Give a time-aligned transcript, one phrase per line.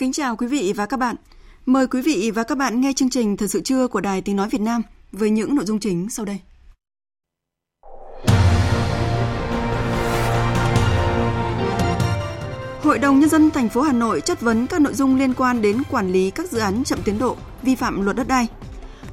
[0.00, 1.16] Kính chào quý vị và các bạn.
[1.66, 4.36] Mời quý vị và các bạn nghe chương trình Thật sự trưa của Đài Tiếng
[4.36, 4.82] Nói Việt Nam
[5.12, 6.40] với những nội dung chính sau đây.
[12.82, 15.62] Hội đồng Nhân dân thành phố Hà Nội chất vấn các nội dung liên quan
[15.62, 18.46] đến quản lý các dự án chậm tiến độ, vi phạm luật đất đai.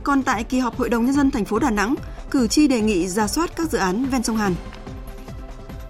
[0.03, 1.95] Còn tại kỳ họp Hội đồng Nhân dân thành phố Đà Nẵng,
[2.31, 4.55] cử tri đề nghị ra soát các dự án ven sông Hàn.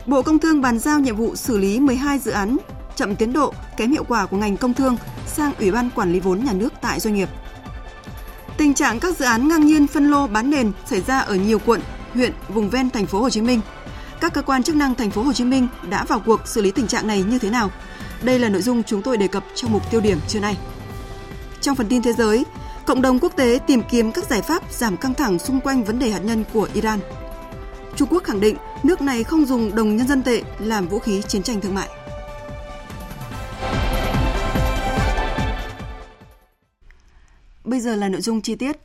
[0.05, 2.57] Bộ Công Thương bàn giao nhiệm vụ xử lý 12 dự án
[2.97, 6.19] chậm tiến độ, kém hiệu quả của ngành công thương sang Ủy ban Quản lý
[6.19, 7.29] vốn nhà nước tại doanh nghiệp.
[8.57, 11.59] Tình trạng các dự án ngang nhiên phân lô bán nền xảy ra ở nhiều
[11.65, 11.81] quận,
[12.13, 13.61] huyện, vùng ven thành phố Hồ Chí Minh.
[14.21, 16.71] Các cơ quan chức năng thành phố Hồ Chí Minh đã vào cuộc xử lý
[16.71, 17.71] tình trạng này như thế nào?
[18.21, 20.57] Đây là nội dung chúng tôi đề cập trong mục tiêu điểm trưa nay.
[21.61, 22.45] Trong phần tin thế giới,
[22.85, 25.99] cộng đồng quốc tế tìm kiếm các giải pháp giảm căng thẳng xung quanh vấn
[25.99, 26.99] đề hạt nhân của Iran.
[27.95, 31.21] Trung Quốc khẳng định nước này không dùng đồng nhân dân tệ làm vũ khí
[31.27, 31.89] chiến tranh thương mại.
[37.67, 38.77] Bây giờ là nội dung chi tiết.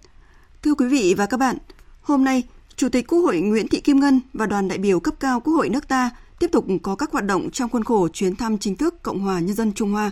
[0.62, 1.56] Thưa quý vị và các bạn,
[2.00, 2.42] hôm nay,
[2.76, 5.52] Chủ tịch Quốc hội Nguyễn Thị Kim Ngân và đoàn đại biểu cấp cao Quốc
[5.52, 8.76] hội nước ta tiếp tục có các hoạt động trong khuôn khổ chuyến thăm chính
[8.76, 10.10] thức Cộng hòa Nhân dân Trung Hoa.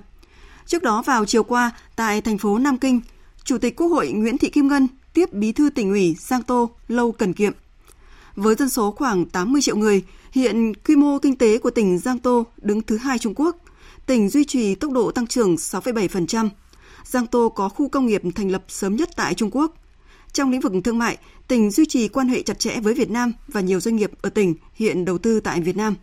[0.67, 3.01] Trước đó vào chiều qua, tại thành phố Nam Kinh,
[3.45, 6.71] Chủ tịch Quốc hội Nguyễn Thị Kim Ngân tiếp Bí thư tỉnh ủy Giang Tô
[6.89, 7.53] Lâu Cần Kiệm.
[8.37, 10.03] Với dân số khoảng 80 triệu người,
[10.33, 13.57] hiện quy mô kinh tế của tỉnh Giang Tô đứng thứ hai Trung Quốc.
[14.07, 16.49] Tỉnh duy trì tốc độ tăng trưởng 6,7%,
[17.05, 19.75] Giang Tô có khu công nghiệp thành lập sớm nhất tại Trung Quốc.
[20.33, 21.19] Trong lĩnh vực thương mại,
[21.49, 24.31] tỉnh duy trì quan hệ chặt chẽ với Việt Nam và nhiều doanh nghiệp ở
[24.31, 25.95] tỉnh hiện đầu tư tại Việt Nam.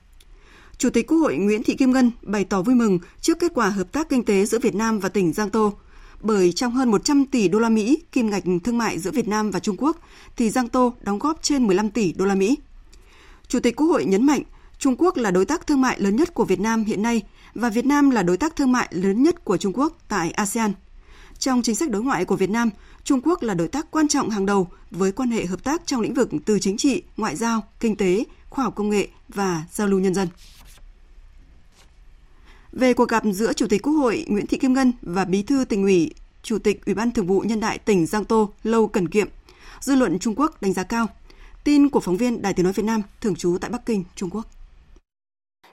[0.78, 3.70] Chủ tịch Quốc hội Nguyễn Thị Kim Ngân bày tỏ vui mừng trước kết quả
[3.70, 5.74] hợp tác kinh tế giữa Việt Nam và tỉnh Giang Tô,
[6.22, 9.52] bởi trong hơn 100 tỷ đô la Mỹ kim ngạch thương mại giữa Việt Nam
[9.52, 9.98] và Trung Quốc
[10.36, 12.58] thì Giang Tô đóng góp trên 15 tỷ đô la Mỹ.
[13.48, 14.42] Chủ tịch Quốc hội nhấn mạnh
[14.80, 17.22] Trung Quốc là đối tác thương mại lớn nhất của Việt Nam hiện nay
[17.56, 20.74] và Việt Nam là đối tác thương mại lớn nhất của Trung Quốc tại ASEAN.
[21.40, 22.70] Trong chính sách đối ngoại của Việt Nam,
[23.04, 26.02] Trung Quốc là đối tác quan trọng hàng đầu với quan hệ hợp tác trong
[26.02, 29.88] lĩnh vực từ chính trị, ngoại giao, kinh tế, khoa học công nghệ và giao
[29.88, 30.28] lưu nhân dân.
[32.72, 35.66] Về cuộc gặp giữa Chủ tịch Quốc hội Nguyễn Thị Kim Ngân và Bí thư
[35.66, 36.12] tỉnh ủy,
[36.44, 39.28] Chủ tịch Ủy ban Thường vụ Nhân đại tỉnh Giang Tô Lâu Cần Kiệm,
[39.80, 41.08] dư luận Trung Quốc đánh giá cao.
[41.64, 44.30] Tin của phóng viên Đài Tiếng nói Việt Nam thường trú tại Bắc Kinh, Trung
[44.30, 44.46] Quốc.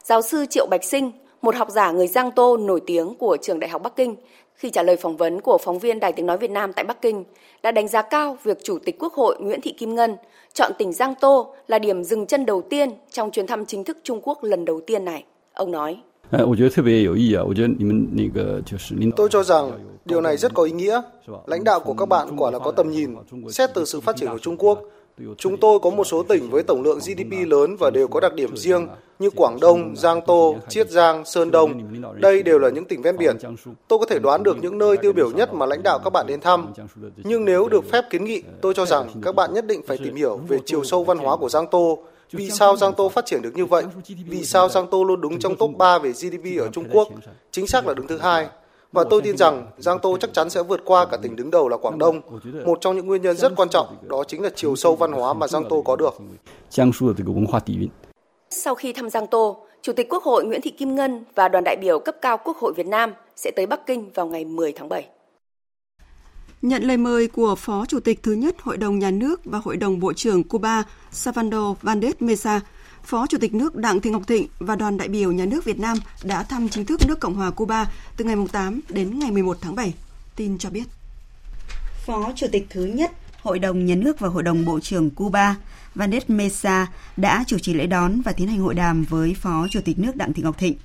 [0.05, 3.61] Giáo sư Triệu Bạch Sinh, một học giả người Giang Tô nổi tiếng của trường
[3.61, 4.17] Đại học Bắc Kinh,
[4.55, 7.03] khi trả lời phỏng vấn của phóng viên Đài Tiếng Nói Việt Nam tại Bắc
[7.03, 7.25] Kinh,
[7.63, 10.17] đã đánh giá cao việc Chủ tịch Quốc hội Nguyễn Thị Kim Ngân
[10.53, 13.99] chọn tỉnh Giang Tô là điểm dừng chân đầu tiên trong chuyến thăm chính thức
[14.03, 15.25] Trung Quốc lần đầu tiên này.
[15.53, 15.99] Ông nói.
[19.17, 19.71] Tôi cho rằng
[20.05, 21.03] điều này rất có ý nghĩa.
[21.47, 23.15] Lãnh đạo của các bạn quả là có tầm nhìn,
[23.51, 24.83] xét từ sự phát triển của Trung Quốc.
[25.39, 28.35] Chúng tôi có một số tỉnh với tổng lượng GDP lớn và đều có đặc
[28.35, 28.89] điểm riêng
[29.19, 32.03] như Quảng Đông, Giang Tô, Chiết Giang, Sơn Đông.
[32.21, 33.37] Đây đều là những tỉnh ven biển.
[33.89, 36.27] Tôi có thể đoán được những nơi tiêu biểu nhất mà lãnh đạo các bạn
[36.27, 36.73] đến thăm.
[37.17, 40.15] Nhưng nếu được phép kiến nghị, tôi cho rằng các bạn nhất định phải tìm
[40.15, 41.99] hiểu về chiều sâu văn hóa của Giang Tô,
[42.33, 43.85] vì sao Giang Tô phát triển được như vậy?
[44.27, 47.09] Vì sao Giang Tô luôn đứng trong top 3 về GDP ở Trung Quốc?
[47.51, 48.49] Chính xác là đứng thứ hai.
[48.95, 51.69] Và tôi tin rằng Giang Tô chắc chắn sẽ vượt qua cả tỉnh đứng đầu
[51.69, 52.21] là Quảng Đông.
[52.67, 55.33] Một trong những nguyên nhân rất quan trọng đó chính là chiều sâu văn hóa
[55.33, 56.15] mà Giang Tô có được.
[58.51, 61.65] Sau khi thăm Giang Tô, Chủ tịch Quốc hội Nguyễn Thị Kim Ngân và đoàn
[61.65, 64.73] đại biểu cấp cao Quốc hội Việt Nam sẽ tới Bắc Kinh vào ngày 10
[64.73, 65.07] tháng 7.
[66.63, 69.77] Nhận lời mời của Phó Chủ tịch thứ nhất Hội đồng Nhà nước và Hội
[69.77, 72.61] đồng Bộ trưởng Cuba Salvador Vandes Mesa,
[73.05, 75.79] Phó Chủ tịch nước Đặng Thị Ngọc Thịnh và đoàn đại biểu Nhà nước Việt
[75.79, 79.59] Nam đã thăm chính thức nước Cộng hòa Cuba từ ngày 8 đến ngày 11
[79.61, 79.95] tháng 7.
[80.37, 80.85] Tin cho biết.
[82.07, 83.13] Phó Chủ tịch thứ nhất
[83.43, 85.57] Hội đồng Nhà nước và Hội đồng Bộ trưởng Cuba
[85.95, 86.87] Vanet Mesa
[87.17, 90.17] đã chủ trì lễ đón và tiến hành hội đàm với Phó Chủ tịch nước
[90.17, 90.77] Đặng Thị Ngọc Thịnh.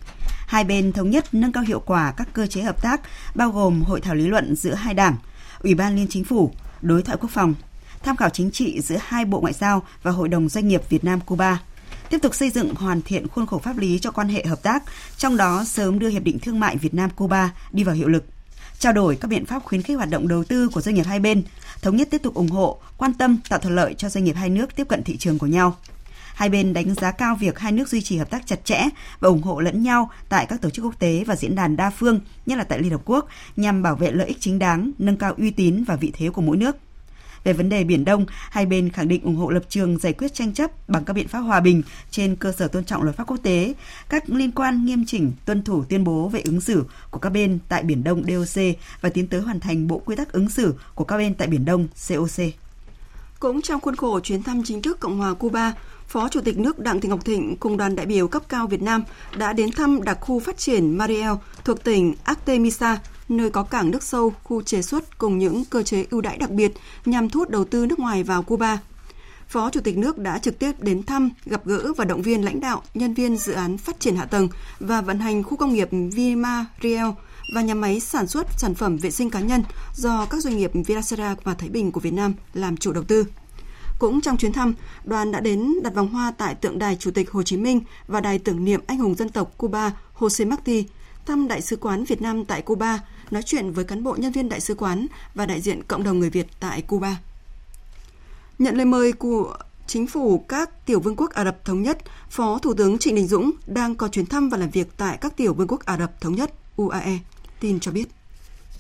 [0.47, 3.01] Hai bên thống nhất nâng cao hiệu quả các cơ chế hợp tác,
[3.35, 5.15] bao gồm hội thảo lý luận giữa hai đảng,
[5.59, 6.51] Ủy ban Liên Chính phủ,
[6.81, 7.53] đối thoại quốc phòng,
[8.03, 11.03] tham khảo chính trị giữa hai Bộ Ngoại giao và Hội đồng Doanh nghiệp Việt
[11.03, 11.57] Nam-Cuba,
[12.09, 14.83] tiếp tục xây dựng hoàn thiện khuôn khổ pháp lý cho quan hệ hợp tác,
[15.17, 18.23] trong đó sớm đưa Hiệp định Thương mại Việt Nam-Cuba đi vào hiệu lực
[18.79, 21.19] trao đổi các biện pháp khuyến khích hoạt động đầu tư của doanh nghiệp hai
[21.19, 21.43] bên,
[21.81, 24.49] thống nhất tiếp tục ủng hộ, quan tâm tạo thuận lợi cho doanh nghiệp hai
[24.49, 25.77] nước tiếp cận thị trường của nhau.
[26.33, 28.89] Hai bên đánh giá cao việc hai nước duy trì hợp tác chặt chẽ
[29.19, 31.89] và ủng hộ lẫn nhau tại các tổ chức quốc tế và diễn đàn đa
[31.89, 35.17] phương, nhất là tại Liên Hợp Quốc, nhằm bảo vệ lợi ích chính đáng, nâng
[35.17, 36.77] cao uy tín và vị thế của mỗi nước.
[37.43, 40.33] Về vấn đề Biển Đông, hai bên khẳng định ủng hộ lập trường giải quyết
[40.33, 41.81] tranh chấp bằng các biện pháp hòa bình
[42.11, 43.73] trên cơ sở tôn trọng luật pháp quốc tế,
[44.09, 47.59] các liên quan nghiêm chỉnh tuân thủ tuyên bố về ứng xử của các bên
[47.69, 48.63] tại Biển Đông DOC
[49.01, 51.65] và tiến tới hoàn thành bộ quy tắc ứng xử của các bên tại Biển
[51.65, 52.53] Đông COC.
[53.39, 55.73] Cũng trong khuôn khổ chuyến thăm chính thức Cộng hòa Cuba,
[56.07, 58.81] Phó Chủ tịch nước Đặng Thị Ngọc Thịnh cùng đoàn đại biểu cấp cao Việt
[58.81, 59.03] Nam
[59.37, 61.31] đã đến thăm đặc khu phát triển Mariel
[61.65, 66.05] thuộc tỉnh Artemisa, nơi có cảng nước sâu, khu chế xuất cùng những cơ chế
[66.09, 66.71] ưu đãi đặc biệt
[67.05, 68.79] nhằm thu hút đầu tư nước ngoài vào Cuba.
[69.47, 72.59] Phó Chủ tịch nước đã trực tiếp đến thăm, gặp gỡ và động viên lãnh
[72.59, 74.49] đạo, nhân viên dự án phát triển hạ tầng
[74.79, 77.07] và vận hành khu công nghiệp Vima Riel
[77.55, 79.63] và nhà máy sản xuất sản phẩm vệ sinh cá nhân
[79.95, 83.25] do các doanh nghiệp Vilasera và Thái Bình của Việt Nam làm chủ đầu tư.
[83.99, 84.73] Cũng trong chuyến thăm,
[85.03, 88.21] đoàn đã đến đặt vòng hoa tại tượng đài Chủ tịch Hồ Chí Minh và
[88.21, 90.85] đài tưởng niệm anh hùng dân tộc Cuba Jose Marti,
[91.25, 92.99] thăm Đại sứ quán Việt Nam tại Cuba,
[93.31, 96.19] nói chuyện với cán bộ nhân viên đại sứ quán và đại diện cộng đồng
[96.19, 97.17] người Việt tại Cuba.
[98.59, 101.97] Nhận lời mời của chính phủ các tiểu vương quốc Ả Rập Thống Nhất,
[102.29, 105.37] Phó Thủ tướng Trịnh Đình Dũng đang có chuyến thăm và làm việc tại các
[105.37, 107.19] tiểu vương quốc Ả Rập Thống Nhất UAE,
[107.59, 108.07] tin cho biết.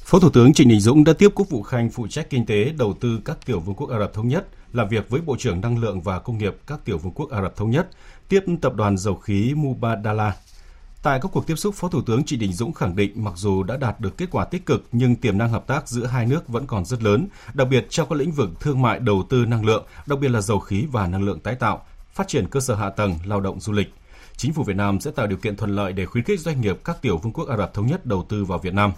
[0.03, 2.73] Phó Thủ tướng Trịnh Đình Dũng đã tiếp Quốc vụ Khanh phụ trách kinh tế,
[2.77, 5.61] đầu tư các tiểu vương quốc Ả Rập Thống Nhất, làm việc với Bộ trưởng
[5.61, 7.89] Năng lượng và Công nghiệp các tiểu vương quốc Ả Rập Thống Nhất,
[8.29, 10.35] tiếp tập đoàn dầu khí Mubadala
[11.01, 13.63] Tại các cuộc tiếp xúc, Phó Thủ tướng Trịnh Đình Dũng khẳng định mặc dù
[13.63, 16.47] đã đạt được kết quả tích cực nhưng tiềm năng hợp tác giữa hai nước
[16.47, 19.65] vẫn còn rất lớn, đặc biệt trong các lĩnh vực thương mại, đầu tư năng
[19.65, 22.75] lượng, đặc biệt là dầu khí và năng lượng tái tạo, phát triển cơ sở
[22.75, 23.93] hạ tầng, lao động du lịch.
[24.37, 26.79] Chính phủ Việt Nam sẽ tạo điều kiện thuận lợi để khuyến khích doanh nghiệp
[26.83, 28.91] các tiểu vương quốc Ả Rập thống nhất đầu tư vào Việt Nam.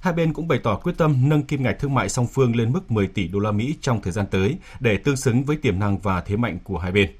[0.00, 2.72] Hai bên cũng bày tỏ quyết tâm nâng kim ngạch thương mại song phương lên
[2.72, 5.78] mức 10 tỷ đô la Mỹ trong thời gian tới để tương xứng với tiềm
[5.78, 7.19] năng và thế mạnh của hai bên.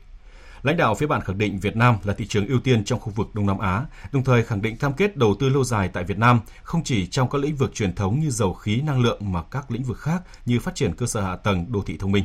[0.63, 3.11] Lãnh đạo phía bạn khẳng định Việt Nam là thị trường ưu tiên trong khu
[3.11, 6.05] vực Đông Nam Á, đồng thời khẳng định cam kết đầu tư lâu dài tại
[6.05, 9.33] Việt Nam, không chỉ trong các lĩnh vực truyền thống như dầu khí, năng lượng
[9.33, 12.13] mà các lĩnh vực khác như phát triển cơ sở hạ tầng, đô thị thông
[12.13, 12.25] minh.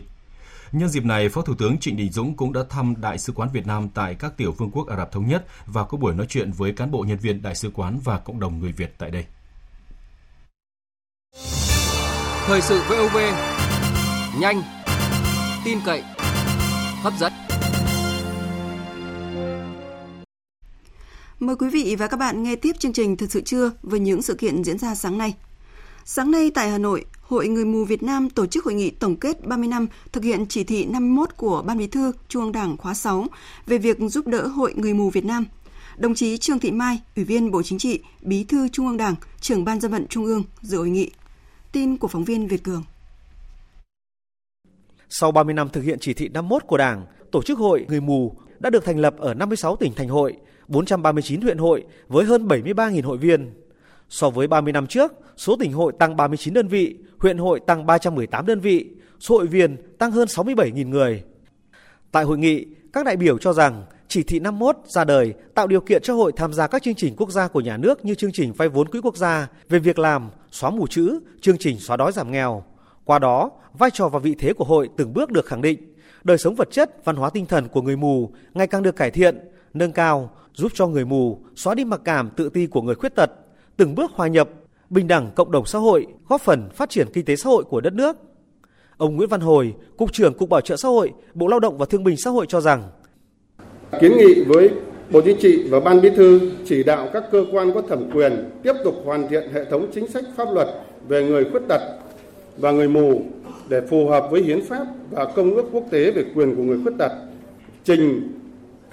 [0.72, 3.50] Nhân dịp này, Phó Thủ tướng Trịnh Đình Dũng cũng đã thăm Đại sứ quán
[3.54, 6.26] Việt Nam tại các tiểu vương quốc Ả Rập Thống Nhất và có buổi nói
[6.30, 9.12] chuyện với cán bộ nhân viên Đại sứ quán và cộng đồng người Việt tại
[9.12, 9.26] đây.
[12.48, 13.18] Thời sự VOV,
[14.40, 14.62] nhanh,
[15.66, 16.04] tin cậy,
[17.02, 17.45] hấp dẫn.
[21.40, 24.22] Mời quý vị và các bạn nghe tiếp chương trình Thật sự trưa với những
[24.22, 25.36] sự kiện diễn ra sáng nay.
[26.06, 29.16] Sáng nay tại Hà Nội, Hội Người mù Việt Nam tổ chức hội nghị tổng
[29.16, 32.78] kết 30 năm thực hiện chỉ thị 51 của Ban Bí thư Trung ương Đảng
[32.78, 33.26] khóa 6
[33.66, 35.46] về việc giúp đỡ Hội Người mù Việt Nam.
[35.98, 39.16] Đồng chí Trương Thị Mai, Ủy viên Bộ Chính trị, Bí thư Trung ương Đảng,
[39.40, 41.12] trưởng Ban dân vận Trung ương dự hội nghị.
[41.72, 42.84] Tin của phóng viên Việt Cường.
[45.10, 48.36] Sau 30 năm thực hiện chỉ thị 51 của Đảng, tổ chức Hội Người mù
[48.60, 50.34] đã được thành lập ở 56 tỉnh thành hội,
[50.68, 53.54] 439 huyện hội với hơn 73.000 hội viên.
[54.10, 57.86] So với 30 năm trước, số tỉnh hội tăng 39 đơn vị, huyện hội tăng
[57.86, 58.90] 318 đơn vị,
[59.20, 61.24] số hội viên tăng hơn 67.000 người.
[62.12, 65.82] Tại hội nghị, các đại biểu cho rằng chỉ thị 51 ra đời tạo điều
[65.82, 68.32] kiện cho hội tham gia các chương trình quốc gia của nhà nước như chương
[68.32, 71.98] trình vay vốn quỹ quốc gia về việc làm, xóa mù chữ, chương trình xóa
[71.98, 72.64] đói giảm nghèo.
[73.04, 76.38] Qua đó, vai trò và vị thế của hội từng bước được khẳng định, đời
[76.38, 79.40] sống vật chất, văn hóa tinh thần của người mù ngày càng được cải thiện,
[79.74, 83.16] nâng cao, giúp cho người mù xóa đi mặc cảm tự ti của người khuyết
[83.16, 83.32] tật,
[83.78, 84.50] từng bước hòa nhập,
[84.90, 87.82] bình đẳng cộng đồng xã hội, góp phần phát triển kinh tế xã hội của
[87.82, 88.18] đất nước.
[88.98, 91.86] Ông Nguyễn Văn Hồi, Cục trưởng Cục Bảo trợ xã hội, Bộ Lao động và
[91.86, 92.90] Thương binh Xã hội cho rằng
[94.02, 94.70] Kiến nghị với
[95.12, 98.50] Bộ Chính trị và Ban Bí thư chỉ đạo các cơ quan có thẩm quyền
[98.64, 100.68] tiếp tục hoàn thiện hệ thống chính sách pháp luật
[101.08, 101.82] về người khuyết tật
[102.58, 103.22] và người mù
[103.70, 106.80] để phù hợp với hiến pháp và công ước quốc tế về quyền của người
[106.84, 107.12] khuyết tật,
[107.84, 108.32] trình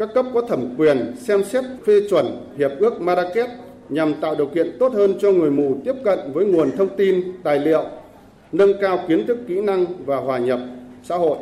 [0.07, 3.51] các cấp có thẩm quyền xem xét phê chuẩn hiệp ước Marrakech
[3.89, 7.43] nhằm tạo điều kiện tốt hơn cho người mù tiếp cận với nguồn thông tin,
[7.43, 7.85] tài liệu,
[8.53, 10.61] nâng cao kiến thức kỹ năng và hòa nhập
[11.03, 11.39] xã hội.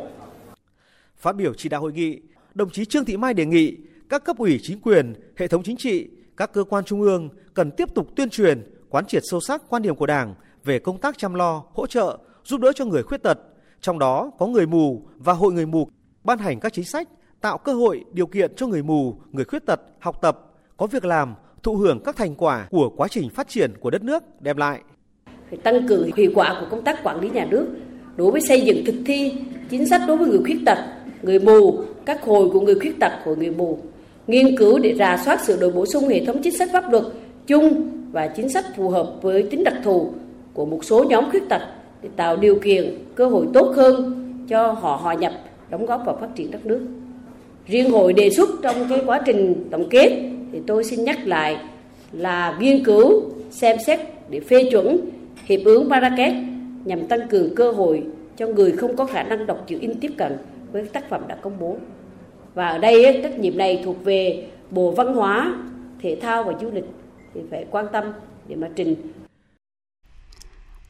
[1.17, 2.21] Phát biểu chỉ đạo hội nghị,
[2.53, 3.77] đồng chí Trương Thị Mai đề nghị
[4.09, 7.71] các cấp ủy chính quyền, hệ thống chính trị, các cơ quan trung ương cần
[7.71, 11.17] tiếp tục tuyên truyền, quán triệt sâu sắc quan điểm của Đảng về công tác
[11.17, 13.39] chăm lo, hỗ trợ, giúp đỡ cho người khuyết tật,
[13.81, 15.89] trong đó có người mù và hội người mù
[16.23, 17.07] ban hành các chính sách
[17.41, 20.39] tạo cơ hội, điều kiện cho người mù, người khuyết tật học tập,
[20.77, 24.03] có việc làm, thụ hưởng các thành quả của quá trình phát triển của đất
[24.03, 24.81] nước đem lại.
[25.49, 27.67] Phải tăng cường hiệu quả của công tác quản lý nhà nước
[28.15, 29.33] đối với xây dựng thực thi
[29.69, 30.77] chính sách đối với người khuyết tật,
[31.21, 33.79] người mù, các hội của người khuyết tật, của người mù
[34.27, 37.03] nghiên cứu để rà soát sửa đổi bổ sung hệ thống chính sách pháp luật
[37.47, 40.13] chung và chính sách phù hợp với tính đặc thù
[40.53, 41.61] của một số nhóm khuyết tật
[42.01, 44.17] để tạo điều kiện cơ hội tốt hơn
[44.47, 45.33] cho họ hòa nhập
[45.69, 46.81] đóng góp vào phát triển đất nước
[47.67, 50.09] riêng hội đề xuất trong cái quá trình tổng kết
[50.51, 51.57] thì tôi xin nhắc lại
[52.11, 53.99] là nghiên cứu xem xét
[54.29, 54.99] để phê chuẩn
[55.45, 56.33] hiệp ước Marrakech
[56.85, 58.03] nhằm tăng cường cơ hội
[58.37, 60.37] cho người không có khả năng đọc chữ in tiếp cận
[60.71, 61.77] với tác phẩm đã công bố.
[62.53, 65.55] Và ở đây trách nhiệm này thuộc về Bộ Văn hóa,
[66.01, 66.85] Thể thao và Du lịch
[67.33, 68.05] thì phải quan tâm
[68.47, 68.95] để mà trình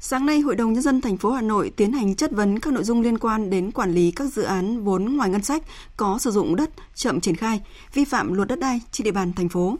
[0.04, 2.74] Sáng nay, Hội đồng Nhân dân thành phố Hà Nội tiến hành chất vấn các
[2.74, 5.64] nội dung liên quan đến quản lý các dự án vốn ngoài ngân sách
[5.98, 7.62] có sử dụng đất chậm triển khai,
[7.94, 9.78] vi phạm luật đất đai trên địa bàn thành phố.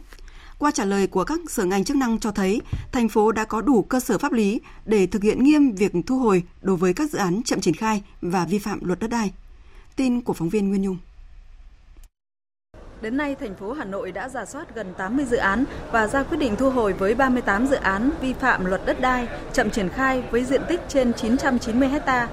[0.58, 2.60] Qua trả lời của các sở ngành chức năng cho thấy,
[2.92, 6.18] thành phố đã có đủ cơ sở pháp lý để thực hiện nghiêm việc thu
[6.18, 9.32] hồi đối với các dự án chậm triển khai và vi phạm luật đất đai.
[9.96, 10.96] Tin của phóng viên Nguyên Nhung.
[13.02, 16.22] Đến nay, thành phố Hà Nội đã giả soát gần 80 dự án và ra
[16.22, 19.88] quyết định thu hồi với 38 dự án vi phạm luật đất đai, chậm triển
[19.88, 22.28] khai với diện tích trên 990 ha.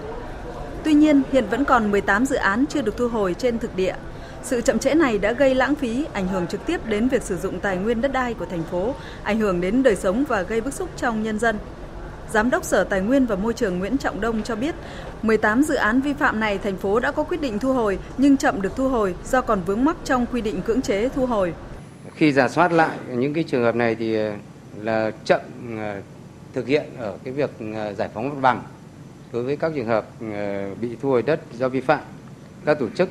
[0.84, 3.96] Tuy nhiên, hiện vẫn còn 18 dự án chưa được thu hồi trên thực địa.
[4.44, 7.38] Sự chậm trễ này đã gây lãng phí, ảnh hưởng trực tiếp đến việc sử
[7.38, 10.62] dụng tài nguyên đất đai của thành phố, ảnh hưởng đến đời sống và gây
[10.62, 11.58] bức xúc trong nhân dân.
[12.34, 14.76] Giám đốc Sở Tài nguyên và Môi trường Nguyễn Trọng Đông cho biết,
[15.22, 18.38] 18 dự án vi phạm này thành phố đã có quyết định thu hồi nhưng
[18.38, 21.54] chậm được thu hồi do còn vướng mắc trong quy định cưỡng chế thu hồi.
[22.16, 24.34] Khi giả soát lại những cái trường hợp này thì ờ,
[24.82, 25.42] là chậm
[25.78, 26.02] ờ,
[26.54, 28.62] thực hiện ở cái việc ờ, giải phóng mặt bằng
[29.34, 30.06] đối với các trường hợp
[30.82, 32.00] bị thu hồi đất do vi phạm.
[32.66, 33.10] Các tổ chức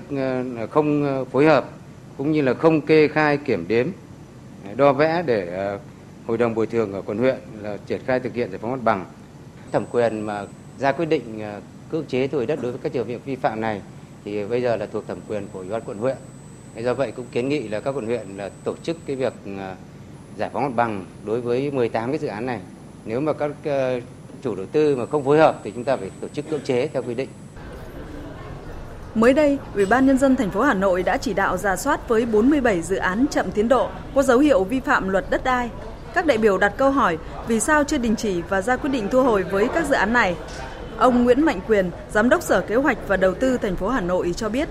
[0.70, 1.70] không phối hợp
[2.16, 3.86] cũng như là không kê khai kiểm đếm
[4.76, 5.76] đo vẽ để
[6.28, 8.80] hội đồng bồi thường ở quận huyện là triển khai thực hiện giải phóng mặt
[8.84, 9.04] bằng.
[9.72, 10.44] Thẩm quyền mà
[10.78, 13.36] ra quyết định à, cưỡng chế thu hồi đất đối với các trường hợp vi
[13.36, 13.82] phạm này
[14.24, 16.16] thì bây giờ là thuộc thẩm quyền của ủy ban quận huyện.
[16.76, 19.76] Do vậy cũng kiến nghị là các quận huyện là tổ chức cái việc à,
[20.36, 22.60] giải phóng mặt bằng đối với 18 cái dự án này.
[23.04, 24.00] Nếu mà các à,
[24.42, 26.88] chủ đầu tư mà không phối hợp thì chúng ta phải tổ chức cưỡng chế
[26.88, 27.28] theo quy định.
[29.14, 32.08] Mới đây, Ủy ban nhân dân thành phố Hà Nội đã chỉ đạo ra soát
[32.08, 35.70] với 47 dự án chậm tiến độ có dấu hiệu vi phạm luật đất đai
[36.14, 39.08] các đại biểu đặt câu hỏi vì sao chưa đình chỉ và ra quyết định
[39.10, 40.36] thu hồi với các dự án này.
[40.98, 44.00] Ông Nguyễn Mạnh Quyền, Giám đốc Sở Kế hoạch và Đầu tư thành phố Hà
[44.00, 44.68] Nội cho biết,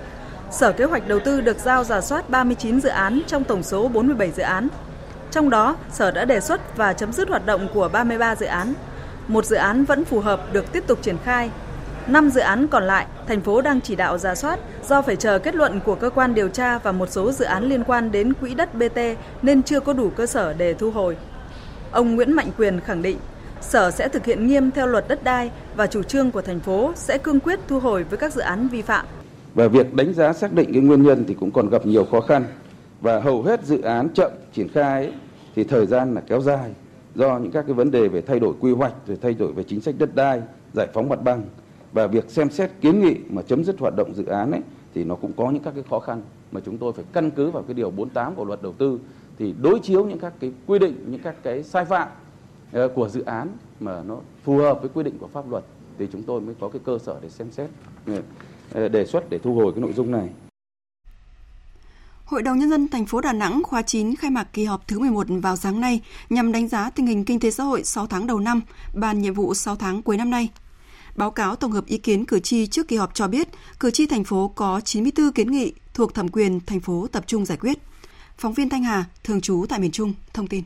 [0.51, 3.88] Sở Kế hoạch Đầu tư được giao giả soát 39 dự án trong tổng số
[3.88, 4.67] 47 dự án.
[5.32, 8.74] Trong đó, Sở đã đề xuất và chấm dứt hoạt động của 33 dự án.
[9.27, 11.50] Một dự án vẫn phù hợp được tiếp tục triển khai.
[12.07, 15.39] Năm dự án còn lại, thành phố đang chỉ đạo giả soát do phải chờ
[15.39, 18.33] kết luận của cơ quan điều tra và một số dự án liên quan đến
[18.33, 18.99] quỹ đất BT
[19.41, 21.17] nên chưa có đủ cơ sở để thu hồi.
[21.91, 23.17] Ông Nguyễn Mạnh Quyền khẳng định,
[23.61, 26.91] Sở sẽ thực hiện nghiêm theo luật đất đai và chủ trương của thành phố
[26.95, 29.05] sẽ cương quyết thu hồi với các dự án vi phạm.
[29.55, 32.21] Và việc đánh giá xác định cái nguyên nhân thì cũng còn gặp nhiều khó
[32.21, 32.45] khăn
[33.01, 35.13] và hầu hết dự án chậm triển khai ấy,
[35.55, 36.71] thì thời gian là kéo dài
[37.15, 39.63] do những các cái vấn đề về thay đổi quy hoạch rồi thay đổi về
[39.63, 40.41] chính sách đất đai,
[40.73, 41.43] giải phóng mặt bằng
[41.94, 44.62] và việc xem xét kiến nghị mà chấm dứt hoạt động dự án ấy
[44.94, 47.51] thì nó cũng có những các cái khó khăn mà chúng tôi phải căn cứ
[47.51, 49.00] vào cái điều 48 của luật đầu tư
[49.39, 52.08] thì đối chiếu những các cái quy định những các cái sai phạm
[52.72, 55.63] ờ, của dự án mà nó phù hợp với quy định của pháp luật
[56.00, 57.70] thì chúng tôi mới có cái cơ sở để xem xét
[58.08, 58.22] ờ,
[58.74, 60.29] ờ, đề xuất để thu hồi cái nội dung này.
[62.25, 65.00] Hội đồng Nhân dân thành phố Đà Nẵng khóa 9 khai mạc kỳ họp thứ
[65.00, 68.27] 11 vào sáng nay nhằm đánh giá tình hình kinh tế xã hội 6 tháng
[68.27, 68.62] đầu năm,
[68.94, 70.50] bàn nhiệm vụ 6 tháng cuối năm nay.
[71.17, 73.47] Báo cáo tổng hợp ý kiến cử tri trước kỳ họp cho biết,
[73.79, 77.45] cử tri thành phố có 94 kiến nghị thuộc thẩm quyền thành phố tập trung
[77.45, 77.77] giải quyết.
[78.38, 80.63] Phóng viên Thanh Hà, thường trú tại miền Trung, thông tin.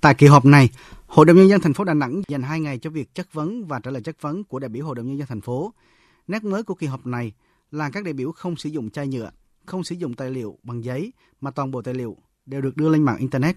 [0.00, 0.70] Tại kỳ họp này,
[1.06, 3.64] Hội đồng nhân dân thành phố Đà Nẵng dành 2 ngày cho việc chất vấn
[3.64, 5.72] và trả lời chất vấn của đại biểu Hội đồng nhân dân thành phố.
[6.28, 7.32] Nét mới của kỳ họp này
[7.70, 9.30] là các đại biểu không sử dụng chai nhựa,
[9.66, 12.16] không sử dụng tài liệu bằng giấy mà toàn bộ tài liệu
[12.46, 13.56] đều được đưa lên mạng internet.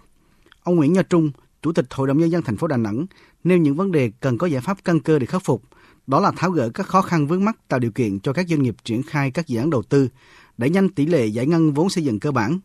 [0.64, 1.32] Ông Nguyễn Nhật Trung,
[1.66, 3.06] Chủ tịch Hội đồng nhân dân thành phố Đà Nẵng
[3.44, 5.64] nêu những vấn đề cần có giải pháp căn cơ để khắc phục,
[6.08, 8.64] đó là tháo gỡ các khó khăn vướng mắt tạo điều kiện cho các doanh
[8.64, 10.10] nghiệp triển khai các dự án đầu tư,
[10.58, 12.60] đẩy nhanh tỷ lệ giải ngân vốn xây dựng cơ bản,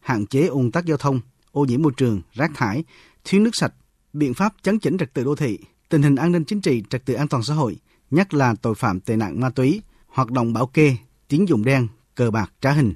[0.00, 1.20] hạn chế ùn tắc giao thông,
[1.52, 2.84] ô nhiễm môi trường, rác thải,
[3.24, 3.72] thiếu nước sạch,
[4.12, 5.58] biện pháp chấn chỉnh trật tự đô thị,
[5.88, 7.76] tình hình an ninh chính trị, trật tự an toàn xã hội,
[8.10, 10.96] nhất là tội phạm tệ nạn ma túy, hoạt động bảo kê,
[11.28, 12.94] tín dụng đen, cờ bạc trá hình.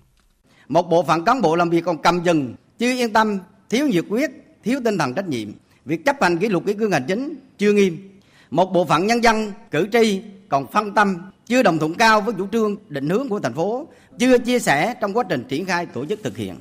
[0.69, 3.39] Một bộ phận cán bộ làm việc còn cầm dừng, chưa yên tâm,
[3.71, 4.31] thiếu nhiệt quyết,
[4.64, 5.49] thiếu tinh thần trách nhiệm.
[5.85, 8.09] Việc chấp hành kỷ luật kỷ cương hành chính chưa nghiêm.
[8.50, 11.16] Một bộ phận nhân dân, cử tri còn phân tâm,
[11.47, 13.88] chưa đồng thuận cao với chủ trương định hướng của thành phố,
[14.19, 16.57] chưa chia sẻ trong quá trình triển khai tổ chức thực hiện.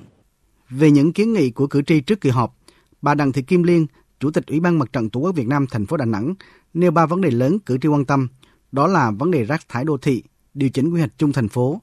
[0.70, 2.58] Về những kiến nghị của cử tri trước kỳ họp,
[3.01, 3.88] bà Đặng Thị Kim Liên,
[4.20, 6.34] Chủ tịch Ủy ban Mặt trận Tổ quốc Việt Nam thành phố Đà Nẵng
[6.74, 8.27] nêu ba vấn đề lớn cử tri quan tâm,
[8.72, 11.81] đó là vấn đề rác thải đô thị, điều chỉnh quy hoạch chung thành phố,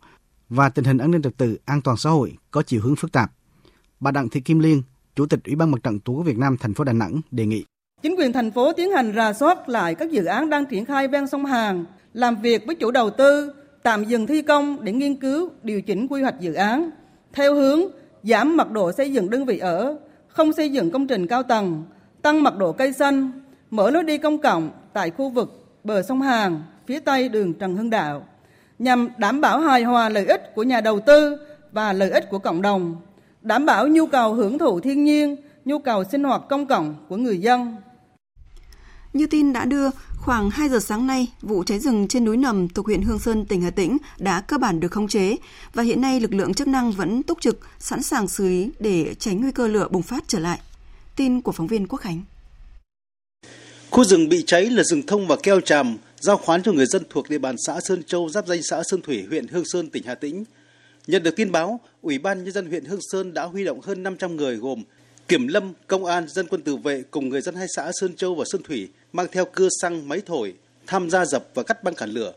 [0.49, 3.13] và tình hình an ninh trật tự, an toàn xã hội có chiều hướng phức
[3.13, 3.33] tạp.
[4.01, 4.83] Bà Đặng Thị Kim Liên,
[5.19, 7.47] Chủ tịch Ủy ban Mặt trận Tổ quốc Việt Nam thành phố Đà Nẵng đề
[7.47, 7.65] nghị.
[8.03, 11.09] Chính quyền thành phố tiến hành rà soát lại các dự án đang triển khai
[11.09, 11.85] ven sông Hàn,
[12.15, 16.07] làm việc với chủ đầu tư, tạm dừng thi công để nghiên cứu, điều chỉnh
[16.11, 16.91] quy hoạch dự án.
[17.33, 17.81] Theo hướng
[18.23, 19.97] giảm mật độ xây dựng đơn vị ở,
[20.29, 21.85] không xây dựng công trình cao tầng,
[22.23, 23.31] tăng mật độ cây xanh,
[23.71, 27.77] mở lối đi công cộng tại khu vực bờ sông Hàn, phía tây đường Trần
[27.77, 28.27] Hưng Đạo,
[28.79, 31.37] nhằm đảm bảo hài hòa lợi ích của nhà đầu tư
[31.73, 32.97] và lợi ích của cộng đồng,
[33.49, 37.17] đảm bảo nhu cầu hưởng thụ thiên nhiên, nhu cầu sinh hoạt công cộng của
[37.17, 37.77] người dân.
[39.13, 42.69] Như tin đã đưa, khoảng 2 giờ sáng nay, vụ cháy rừng trên núi Nầm
[42.69, 45.37] thuộc huyện Hương Sơn, tỉnh Hà Tĩnh đã cơ bản được khống chế
[45.75, 49.15] và hiện nay lực lượng chức năng vẫn túc trực, sẵn sàng xử lý để
[49.15, 50.59] tránh nguy cơ lửa bùng phát trở lại.
[51.17, 52.21] Tin của phóng viên Quốc Khánh.
[53.91, 57.03] Khu rừng bị cháy là rừng thông và keo tràm, giao khoán cho người dân
[57.11, 60.03] thuộc địa bàn xã Sơn Châu, giáp danh xã Sơn Thủy, huyện Hương Sơn, tỉnh
[60.07, 60.45] Hà Tĩnh.
[61.09, 64.03] Nhận được tin báo, Ủy ban Nhân dân huyện Hương Sơn đã huy động hơn
[64.03, 64.83] 500 người gồm
[65.29, 68.35] kiểm lâm, công an, dân quân tự vệ cùng người dân hai xã Sơn Châu
[68.35, 70.55] và Sơn Thủy mang theo cưa xăng, máy thổi,
[70.87, 72.33] tham gia dập và cắt băng cản lửa.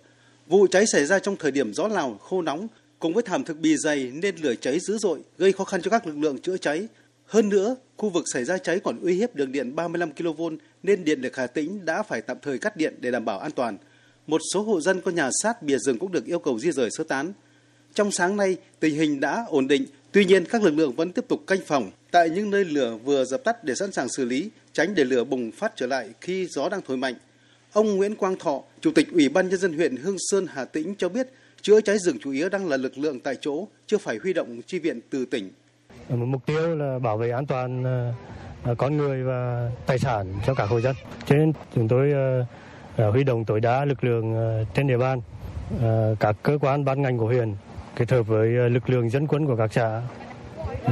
[0.47, 2.67] Vụ cháy xảy ra trong thời điểm gió Lào khô nóng
[2.99, 5.91] cùng với thảm thực bì dày nên lửa cháy dữ dội, gây khó khăn cho
[5.91, 6.87] các lực lượng chữa cháy.
[7.25, 10.41] Hơn nữa, khu vực xảy ra cháy còn uy hiếp đường điện 35 kV
[10.83, 13.51] nên điện lực Hà Tĩnh đã phải tạm thời cắt điện để đảm bảo an
[13.51, 13.77] toàn.
[14.27, 16.89] Một số hộ dân có nhà sát bìa rừng cũng được yêu cầu di rời
[16.91, 17.33] sơ tán.
[17.93, 21.25] Trong sáng nay, tình hình đã ổn định, tuy nhiên các lực lượng vẫn tiếp
[21.27, 24.49] tục canh phòng tại những nơi lửa vừa dập tắt để sẵn sàng xử lý,
[24.73, 27.13] tránh để lửa bùng phát trở lại khi gió đang thổi mạnh.
[27.73, 30.95] Ông Nguyễn Quang Thọ, Chủ tịch Ủy ban Nhân dân huyện Hương Sơn, Hà Tĩnh
[30.97, 31.27] cho biết
[31.61, 34.61] chữa cháy rừng chủ yếu đang là lực lượng tại chỗ, chưa phải huy động
[34.67, 35.51] chi viện từ tỉnh.
[36.09, 38.13] Mục tiêu là bảo vệ an toàn ờ,
[38.63, 40.95] ờ, con người và tài sản cho cả hộ dân.
[41.25, 42.11] Cho nên chúng tôi
[42.97, 44.35] ờ, huy động tối đa lực lượng
[44.73, 45.21] trên địa bàn,
[46.19, 47.53] các cơ quan ban ngành của huyện
[47.95, 50.01] kết hợp với ờ, lực lượng dân quân của các xã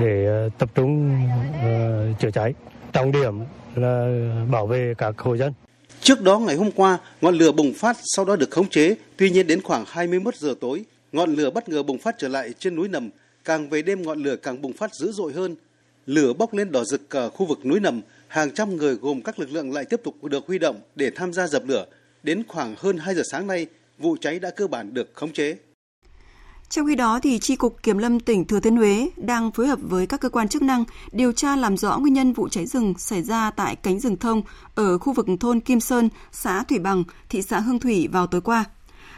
[0.01, 1.22] để ờ, tập trung
[1.62, 2.53] ờ, chữa cháy.
[2.94, 3.39] Trọng điểm
[3.75, 4.08] là
[4.51, 5.53] bảo vệ các hộ dân.
[6.01, 9.29] Trước đó ngày hôm qua, ngọn lửa bùng phát sau đó được khống chế, tuy
[9.29, 12.75] nhiên đến khoảng 21 giờ tối, ngọn lửa bất ngờ bùng phát trở lại trên
[12.75, 13.09] núi Nầm,
[13.46, 15.55] càng về đêm ngọn lửa càng bùng phát dữ dội hơn.
[16.05, 19.40] Lửa bốc lên đỏ rực cả khu vực núi Nầm, hàng trăm người gồm các
[19.40, 21.85] lực lượng lại tiếp tục được huy động để tham gia dập lửa.
[22.24, 25.55] Đến khoảng hơn 2 giờ sáng nay, vụ cháy đã cơ bản được khống chế.
[26.70, 29.79] Trong khi đó, thì Tri Cục Kiểm lâm tỉnh Thừa Thiên Huế đang phối hợp
[29.82, 32.94] với các cơ quan chức năng điều tra làm rõ nguyên nhân vụ cháy rừng
[32.98, 34.42] xảy ra tại cánh rừng thông
[34.75, 38.42] ở khu vực thôn Kim Sơn, xã Thủy Bằng, thị xã Hương Thủy vào tối
[38.42, 38.66] qua.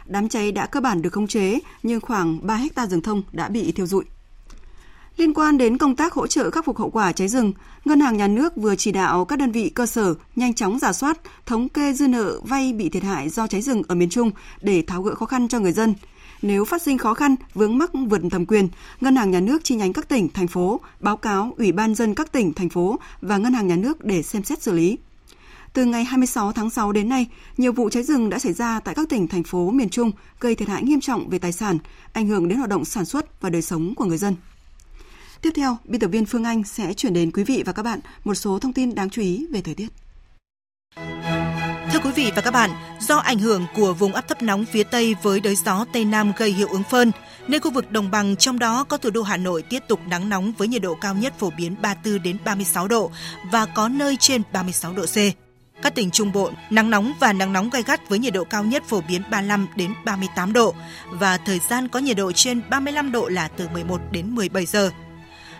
[0.06, 3.48] Đám cháy đã cơ bản được khống chế, nhưng khoảng 3 hecta rừng thông đã
[3.48, 4.04] bị thiêu rụi.
[5.16, 7.52] Liên quan đến công tác hỗ trợ khắc phục hậu quả cháy rừng,
[7.84, 10.92] Ngân hàng Nhà nước vừa chỉ đạo các đơn vị cơ sở nhanh chóng giả
[10.92, 14.30] soát, thống kê dư nợ vay bị thiệt hại do cháy rừng ở miền Trung
[14.60, 15.94] để tháo gỡ khó khăn cho người dân–
[16.42, 18.68] nếu phát sinh khó khăn, vướng mắc vượt thẩm quyền,
[19.00, 22.14] Ngân hàng Nhà nước chi nhánh các tỉnh, thành phố báo cáo Ủy ban dân
[22.14, 24.98] các tỉnh, thành phố và Ngân hàng Nhà nước để xem xét xử lý.
[25.72, 27.26] Từ ngày 26 tháng 6 đến nay,
[27.56, 30.54] nhiều vụ cháy rừng đã xảy ra tại các tỉnh, thành phố miền Trung, gây
[30.54, 31.78] thiệt hại nghiêm trọng về tài sản,
[32.12, 34.34] ảnh hưởng đến hoạt động sản xuất và đời sống của người dân.
[35.42, 38.00] Tiếp theo, biên tập viên Phương Anh sẽ chuyển đến quý vị và các bạn
[38.24, 39.88] một số thông tin đáng chú ý về thời tiết.
[41.92, 44.82] Thưa quý vị và các bạn, do ảnh hưởng của vùng áp thấp nóng phía
[44.82, 47.12] Tây với đới gió Tây Nam gây hiệu ứng phơn,
[47.48, 50.28] nên khu vực đồng bằng trong đó có thủ đô Hà Nội tiếp tục nắng
[50.28, 53.10] nóng với nhiệt độ cao nhất phổ biến 34 đến 36 độ
[53.50, 55.16] và có nơi trên 36 độ C.
[55.82, 58.64] Các tỉnh Trung Bộ nắng nóng và nắng nóng gai gắt với nhiệt độ cao
[58.64, 60.74] nhất phổ biến 35 đến 38 độ
[61.10, 64.90] và thời gian có nhiệt độ trên 35 độ là từ 11 đến 17 giờ.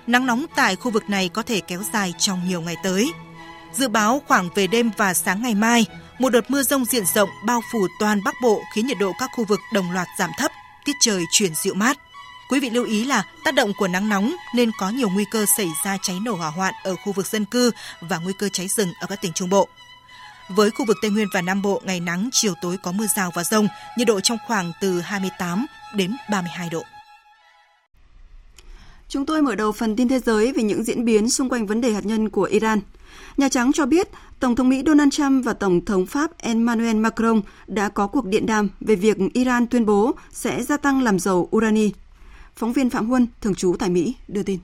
[0.07, 3.13] Nắng nóng tại khu vực này có thể kéo dài trong nhiều ngày tới.
[3.73, 5.87] Dự báo khoảng về đêm và sáng ngày mai,
[6.23, 9.31] một đợt mưa rông diện rộng bao phủ toàn Bắc Bộ khiến nhiệt độ các
[9.33, 10.51] khu vực đồng loạt giảm thấp,
[10.85, 11.99] tiết trời chuyển dịu mát.
[12.51, 15.47] Quý vị lưu ý là tác động của nắng nóng nên có nhiều nguy cơ
[15.57, 18.69] xảy ra cháy nổ hỏa hoạn ở khu vực dân cư và nguy cơ cháy
[18.69, 19.69] rừng ở các tỉnh Trung Bộ.
[20.49, 23.31] Với khu vực Tây Nguyên và Nam Bộ, ngày nắng, chiều tối có mưa rào
[23.35, 26.83] và rông, nhiệt độ trong khoảng từ 28 đến 32 độ.
[29.09, 31.81] Chúng tôi mở đầu phần tin thế giới về những diễn biến xung quanh vấn
[31.81, 32.81] đề hạt nhân của Iran.
[33.37, 34.09] Nhà Trắng cho biết
[34.43, 38.47] Tổng thống Mỹ Donald Trump và Tổng thống Pháp Emmanuel Macron đã có cuộc điện
[38.47, 41.91] đàm về việc Iran tuyên bố sẽ gia tăng làm dầu urani.
[42.57, 44.59] Phóng viên Phạm Huân, thường trú tại Mỹ, đưa tin.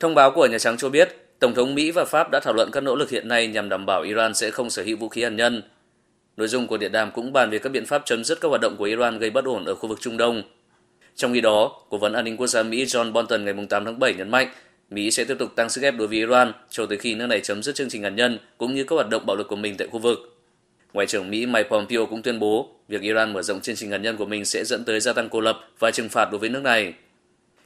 [0.00, 2.70] Thông báo của Nhà Trắng cho biết, Tổng thống Mỹ và Pháp đã thảo luận
[2.72, 5.22] các nỗ lực hiện nay nhằm đảm bảo Iran sẽ không sở hữu vũ khí
[5.22, 5.62] hạt nhân.
[6.36, 8.60] Nội dung của điện đàm cũng bàn về các biện pháp chấm dứt các hoạt
[8.60, 10.42] động của Iran gây bất ổn ở khu vực Trung Đông.
[11.14, 13.98] Trong khi đó, Cố vấn an ninh quốc gia Mỹ John Bolton ngày 8 tháng
[13.98, 14.48] 7 nhấn mạnh
[14.90, 17.40] Mỹ sẽ tiếp tục tăng sức ép đối với Iran cho tới khi nước này
[17.40, 19.76] chấm dứt chương trình hạt nhân cũng như các hoạt động bạo lực của mình
[19.76, 20.18] tại khu vực.
[20.92, 23.98] Ngoại trưởng Mỹ Mike Pompeo cũng tuyên bố việc Iran mở rộng chương trình hạt
[23.98, 26.48] nhân của mình sẽ dẫn tới gia tăng cô lập và trừng phạt đối với
[26.48, 26.92] nước này.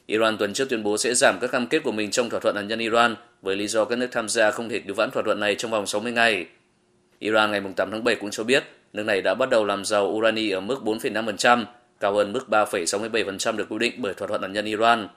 [0.07, 2.57] Iran tuần trước tuyên bố sẽ giảm các cam kết của mình trong thỏa thuận
[2.57, 5.23] hạt nhân Iran với lý do các nước tham gia không thể cứu vãn thỏa
[5.23, 6.47] thuận này trong vòng 60 ngày.
[7.19, 10.07] Iran ngày 8 tháng 7 cũng cho biết nước này đã bắt đầu làm giàu
[10.07, 11.65] urani ở mức 4,5%,
[12.01, 15.09] cao hơn mức 3,67% được quy định bởi thỏa thuận hạt nhân Iran.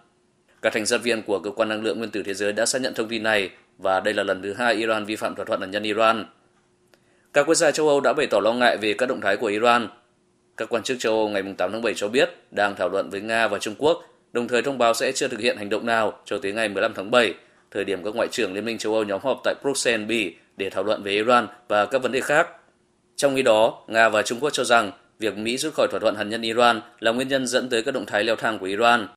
[0.62, 2.82] Các thành sát viên của Cơ quan Năng lượng Nguyên tử Thế giới đã xác
[2.82, 5.62] nhận thông tin này và đây là lần thứ hai Iran vi phạm thỏa thuận
[5.62, 6.26] hạt nhân Iran.
[7.34, 9.48] Các quốc gia châu Âu đã bày tỏ lo ngại về các động thái của
[9.48, 9.88] Iran.
[10.58, 13.22] Các quan chức châu Âu ngày 8 tháng 7 cho biết đang thảo luận với
[13.22, 16.20] Nga và Trung Quốc, đồng thời thông báo sẽ chưa thực hiện hành động nào
[16.26, 17.34] cho tới ngày 15 tháng 7,
[17.72, 20.70] thời điểm các ngoại trưởng Liên minh châu Âu nhóm họp tại Bruxelles, Bỉ để
[20.70, 22.48] thảo luận về Iran và các vấn đề khác.
[23.16, 26.16] Trong khi đó, Nga và Trung Quốc cho rằng việc Mỹ rút khỏi thỏa thuận
[26.16, 29.08] hạt nhân Iran là nguyên nhân dẫn tới các động thái leo thang của Iran.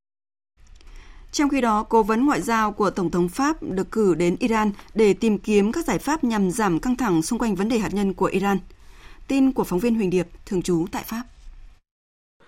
[1.32, 4.72] Trong khi đó, cố vấn ngoại giao của Tổng thống Pháp được cử đến Iran
[4.94, 7.94] để tìm kiếm các giải pháp nhằm giảm căng thẳng xung quanh vấn đề hạt
[7.94, 8.58] nhân của Iran.
[9.28, 11.22] Tin của phóng viên Huỳnh Điệp, thường trú tại Pháp.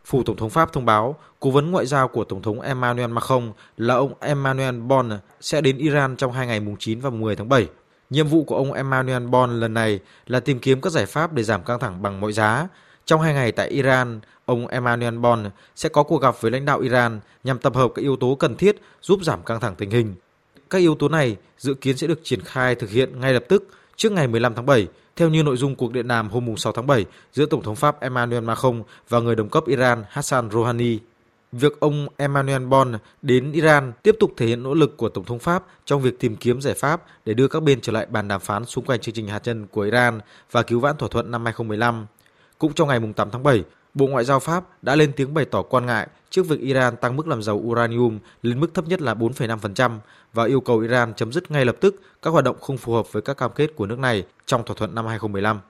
[0.05, 3.53] Phủ Tổng thống Pháp thông báo, cố vấn ngoại giao của Tổng thống Emmanuel Macron
[3.77, 7.37] là ông Emmanuel Bon sẽ đến Iran trong hai ngày mùng 9 và mùng 10
[7.37, 7.69] tháng 7.
[8.11, 11.43] Nhiệm vụ của ông Emmanuel Bon lần này là tìm kiếm các giải pháp để
[11.43, 12.69] giảm căng thẳng bằng mọi giá.
[13.07, 16.81] Trong hai ngày tại Iran, ông Emmanuel Bon sẽ có cuộc gặp với lãnh đạo
[16.81, 20.15] Iran nhằm tập hợp các yếu tố cần thiết giúp giảm căng thẳng tình hình.
[20.71, 23.69] Các yếu tố này dự kiến sẽ được triển khai thực hiện ngay lập tức
[23.97, 26.87] trước ngày 15 tháng 7, theo như nội dung cuộc điện đàm hôm 6 tháng
[26.87, 30.99] 7 giữa Tổng thống Pháp Emmanuel Macron và người đồng cấp Iran Hassan Rouhani.
[31.53, 35.39] Việc ông Emmanuel Bon đến Iran tiếp tục thể hiện nỗ lực của Tổng thống
[35.39, 38.41] Pháp trong việc tìm kiếm giải pháp để đưa các bên trở lại bàn đàm
[38.41, 41.45] phán xung quanh chương trình hạt nhân của Iran và cứu vãn thỏa thuận năm
[41.45, 42.07] 2015.
[42.63, 45.63] Cũng trong ngày 8 tháng 7, Bộ Ngoại giao Pháp đã lên tiếng bày tỏ
[45.63, 49.15] quan ngại trước việc Iran tăng mức làm giàu uranium lên mức thấp nhất là
[49.15, 49.99] 4,5%
[50.33, 53.13] và yêu cầu Iran chấm dứt ngay lập tức các hoạt động không phù hợp
[53.13, 55.61] với các cam kết của nước này trong thỏa thuận năm 2015.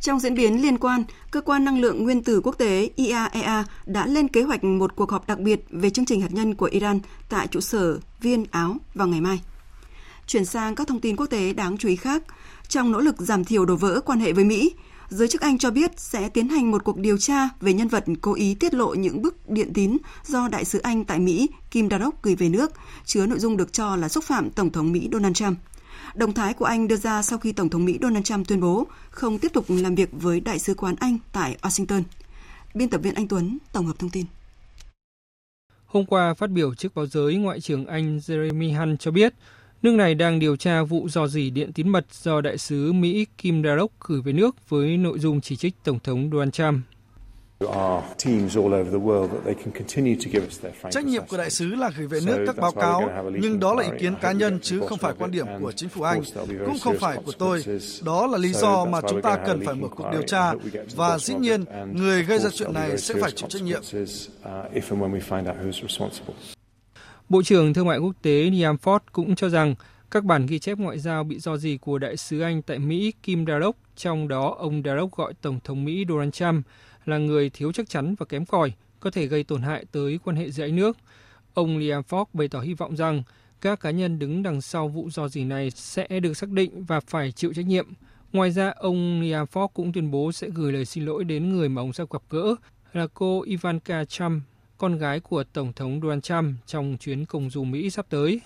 [0.00, 4.06] Trong diễn biến liên quan, Cơ quan Năng lượng Nguyên tử Quốc tế IAEA đã
[4.06, 7.00] lên kế hoạch một cuộc họp đặc biệt về chương trình hạt nhân của Iran
[7.28, 9.40] tại trụ sở Viên, Áo vào ngày mai.
[10.26, 12.22] Chuyển sang các thông tin quốc tế đáng chú ý khác,
[12.68, 14.72] trong nỗ lực giảm thiểu đổ vỡ quan hệ với Mỹ,
[15.08, 18.04] giới chức Anh cho biết sẽ tiến hành một cuộc điều tra về nhân vật
[18.20, 21.90] cố ý tiết lộ những bức điện tín do đại sứ Anh tại Mỹ Kim
[21.90, 22.72] Darroch gửi về nước,
[23.04, 25.58] chứa nội dung được cho là xúc phạm Tổng thống Mỹ Donald Trump.
[26.14, 28.86] Động thái của Anh đưa ra sau khi Tổng thống Mỹ Donald Trump tuyên bố
[29.10, 32.02] không tiếp tục làm việc với Đại sứ quán Anh tại Washington.
[32.74, 34.24] Biên tập viên Anh Tuấn tổng hợp thông tin.
[35.86, 39.34] Hôm qua phát biểu trước báo giới, Ngoại trưởng Anh Jeremy Hunt cho biết
[39.86, 43.26] nước này đang điều tra vụ dò dỉ điện tín mật do đại sứ Mỹ
[43.38, 46.80] Kim Darroch gửi về nước với nội dung chỉ trích Tổng thống Donald Trump.
[50.90, 53.82] Trách nhiệm của đại sứ là gửi về nước các báo cáo, nhưng đó là
[53.82, 56.22] ý kiến cá nhân chứ không phải quan điểm của chính phủ Anh,
[56.66, 57.64] cũng không phải của tôi.
[58.04, 60.52] Đó là lý do mà chúng ta cần phải mở cuộc điều tra
[60.96, 63.82] và dĩ nhiên người gây ra chuyện này sẽ phải chịu trách nhiệm.
[67.28, 69.74] Bộ trưởng Thương mại quốc tế Liam Ford cũng cho rằng
[70.10, 73.12] các bản ghi chép ngoại giao bị do gì của đại sứ Anh tại Mỹ
[73.22, 76.66] Kim Darroch, trong đó ông Darroch gọi Tổng thống Mỹ Donald Trump
[77.06, 80.36] là người thiếu chắc chắn và kém cỏi, có thể gây tổn hại tới quan
[80.36, 80.96] hệ giữa hai nước.
[81.54, 83.22] Ông Liam Ford bày tỏ hy vọng rằng
[83.60, 87.00] các cá nhân đứng đằng sau vụ do gì này sẽ được xác định và
[87.00, 87.86] phải chịu trách nhiệm.
[88.32, 91.68] Ngoài ra, ông Liam Ford cũng tuyên bố sẽ gửi lời xin lỗi đến người
[91.68, 92.54] mà ông sắp gặp gỡ
[92.92, 94.42] là cô Ivanka Trump,
[94.78, 98.40] con gái của Tổng thống Donald Trump trong chuyến công du Mỹ sắp tới.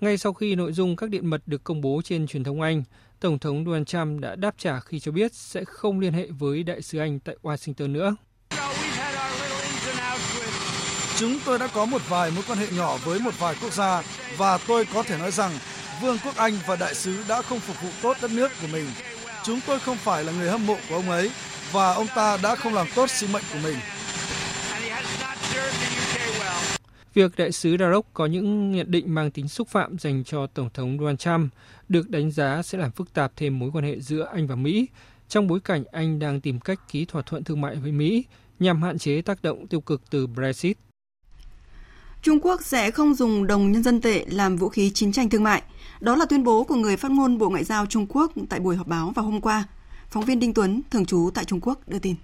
[0.00, 2.82] Ngay sau khi nội dung các điện mật được công bố trên truyền thông Anh,
[3.20, 6.62] Tổng thống Donald Trump đã đáp trả khi cho biết sẽ không liên hệ với
[6.62, 8.16] đại sứ Anh tại Washington nữa.
[11.18, 14.02] Chúng tôi đã có một vài mối quan hệ nhỏ với một vài quốc gia
[14.36, 15.52] và tôi có thể nói rằng
[16.02, 18.86] Vương quốc Anh và đại sứ đã không phục vụ tốt đất nước của mình.
[19.44, 21.30] Chúng tôi không phải là người hâm mộ của ông ấy
[21.72, 23.76] và ông ta đã không làm tốt sứ mệnh của mình.
[27.14, 30.70] Việc đại sứ Darroch có những nhận định mang tính xúc phạm dành cho Tổng
[30.74, 31.52] thống Donald Trump
[31.88, 34.86] được đánh giá sẽ làm phức tạp thêm mối quan hệ giữa Anh và Mỹ,
[35.28, 38.24] trong bối cảnh Anh đang tìm cách ký thỏa thuận thương mại với Mỹ
[38.58, 40.78] nhằm hạn chế tác động tiêu cực từ Brexit.
[42.22, 45.44] Trung Quốc sẽ không dùng đồng nhân dân tệ làm vũ khí chiến tranh thương
[45.44, 45.62] mại.
[46.00, 48.76] Đó là tuyên bố của người phát ngôn Bộ Ngoại giao Trung Quốc tại buổi
[48.76, 49.64] họp báo vào hôm qua.
[50.10, 52.16] Phóng viên Đinh Tuấn, thường trú tại Trung Quốc, đưa tin.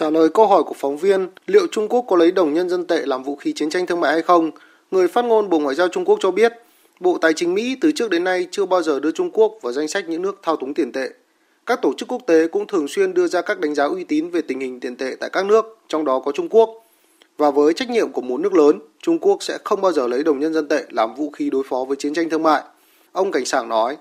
[0.00, 2.86] Trả lời câu hỏi của phóng viên liệu Trung Quốc có lấy đồng nhân dân
[2.86, 4.50] tệ làm vũ khí chiến tranh thương mại hay không,
[4.90, 6.52] người phát ngôn Bộ Ngoại giao Trung Quốc cho biết
[7.00, 9.72] Bộ Tài chính Mỹ từ trước đến nay chưa bao giờ đưa Trung Quốc vào
[9.72, 11.08] danh sách những nước thao túng tiền tệ.
[11.66, 14.30] Các tổ chức quốc tế cũng thường xuyên đưa ra các đánh giá uy tín
[14.30, 16.84] về tình hình tiền tệ tại các nước, trong đó có Trung Quốc.
[17.38, 20.24] Và với trách nhiệm của một nước lớn, Trung Quốc sẽ không bao giờ lấy
[20.24, 22.62] đồng nhân dân tệ làm vũ khí đối phó với chiến tranh thương mại.
[23.12, 23.96] Ông Cảnh Sảng nói.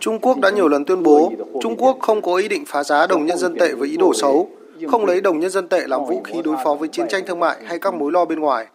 [0.00, 3.06] Trung Quốc đã nhiều lần tuyên bố Trung Quốc không có ý định phá giá
[3.06, 4.48] đồng nhân dân tệ với ý đồ xấu,
[4.88, 7.40] không lấy đồng nhân dân tệ làm vũ khí đối phó với chiến tranh thương
[7.40, 8.66] mại hay các mối lo bên ngoài.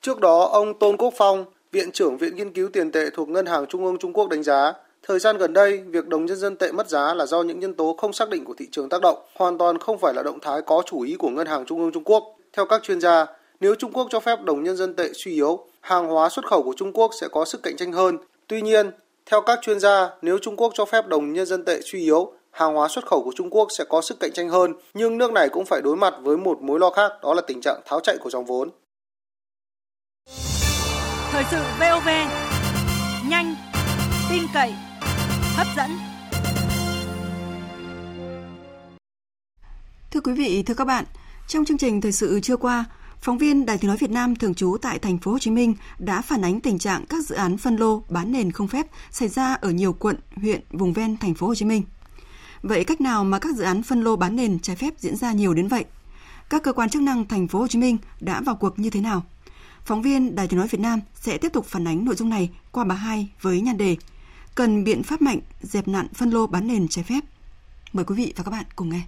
[0.00, 3.46] Trước đó, ông Tôn Quốc Phong, Viện trưởng Viện Nghiên cứu Tiền tệ thuộc Ngân
[3.46, 6.56] hàng Trung ương Trung Quốc đánh giá, thời gian gần đây, việc đồng nhân dân
[6.56, 9.00] tệ mất giá là do những nhân tố không xác định của thị trường tác
[9.00, 11.80] động, hoàn toàn không phải là động thái có chủ ý của Ngân hàng Trung
[11.80, 12.36] ương Trung Quốc.
[12.52, 13.26] Theo các chuyên gia,
[13.60, 16.62] nếu Trung Quốc cho phép đồng nhân dân tệ suy yếu, hàng hóa xuất khẩu
[16.62, 18.18] của Trung Quốc sẽ có sức cạnh tranh hơn.
[18.48, 18.90] Tuy nhiên,
[19.26, 22.32] theo các chuyên gia, nếu Trung Quốc cho phép đồng nhân dân tệ suy yếu,
[22.50, 25.32] hàng hóa xuất khẩu của Trung Quốc sẽ có sức cạnh tranh hơn, nhưng nước
[25.32, 28.00] này cũng phải đối mặt với một mối lo khác, đó là tình trạng tháo
[28.00, 28.70] chạy của dòng vốn.
[31.30, 32.08] Thời sự VOV,
[33.30, 33.54] nhanh,
[34.30, 34.72] tin cậy,
[35.56, 35.90] hấp dẫn.
[40.10, 41.04] Thưa quý vị, thưa các bạn,
[41.48, 42.84] trong chương trình thời sự trưa qua,
[43.20, 45.74] phóng viên Đài Tiếng nói Việt Nam thường trú tại thành phố Hồ Chí Minh
[45.98, 49.28] đã phản ánh tình trạng các dự án phân lô bán nền không phép xảy
[49.28, 51.82] ra ở nhiều quận, huyện vùng ven thành phố Hồ Chí Minh.
[52.62, 55.32] Vậy cách nào mà các dự án phân lô bán nền trái phép diễn ra
[55.32, 55.84] nhiều đến vậy?
[56.50, 59.00] Các cơ quan chức năng thành phố Hồ Chí Minh đã vào cuộc như thế
[59.00, 59.24] nào?
[59.84, 62.50] Phóng viên Đài Tiếng nói Việt Nam sẽ tiếp tục phản ánh nội dung này
[62.72, 63.96] qua bà hai với nhan đề
[64.54, 67.20] Cần biện pháp mạnh dẹp nạn phân lô bán nền trái phép.
[67.92, 69.00] Mời quý vị và các bạn cùng nghe.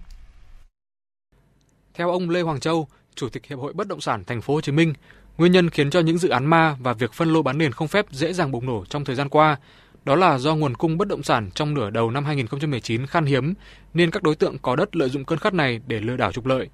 [1.93, 4.61] Theo ông Lê Hoàng Châu, Chủ tịch Hiệp hội Bất động sản Thành phố Hồ
[4.61, 4.93] Chí Minh,
[5.37, 7.87] nguyên nhân khiến cho những dự án ma và việc phân lô bán nền không
[7.87, 9.57] phép dễ dàng bùng nổ trong thời gian qua
[10.05, 13.53] đó là do nguồn cung bất động sản trong nửa đầu năm 2019 khan hiếm,
[13.93, 16.45] nên các đối tượng có đất lợi dụng cơn khát này để lừa đảo trục
[16.45, 16.69] lợi.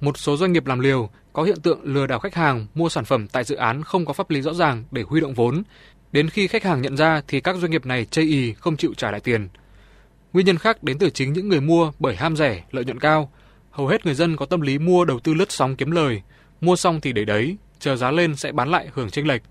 [0.00, 3.04] Một số doanh nghiệp làm liều có hiện tượng lừa đảo khách hàng mua sản
[3.04, 5.62] phẩm tại dự án không có pháp lý rõ ràng để huy động vốn.
[6.12, 8.94] Đến khi khách hàng nhận ra thì các doanh nghiệp này chây ì không chịu
[8.96, 9.48] trả lại tiền.
[10.32, 13.30] Nguyên nhân khác đến từ chính những người mua bởi ham rẻ, lợi nhuận cao.
[13.74, 16.22] Hầu hết người dân có tâm lý mua đầu tư lướt sóng kiếm lời,
[16.60, 19.42] mua xong thì để đấy, chờ giá lên sẽ bán lại hưởng chênh lệch.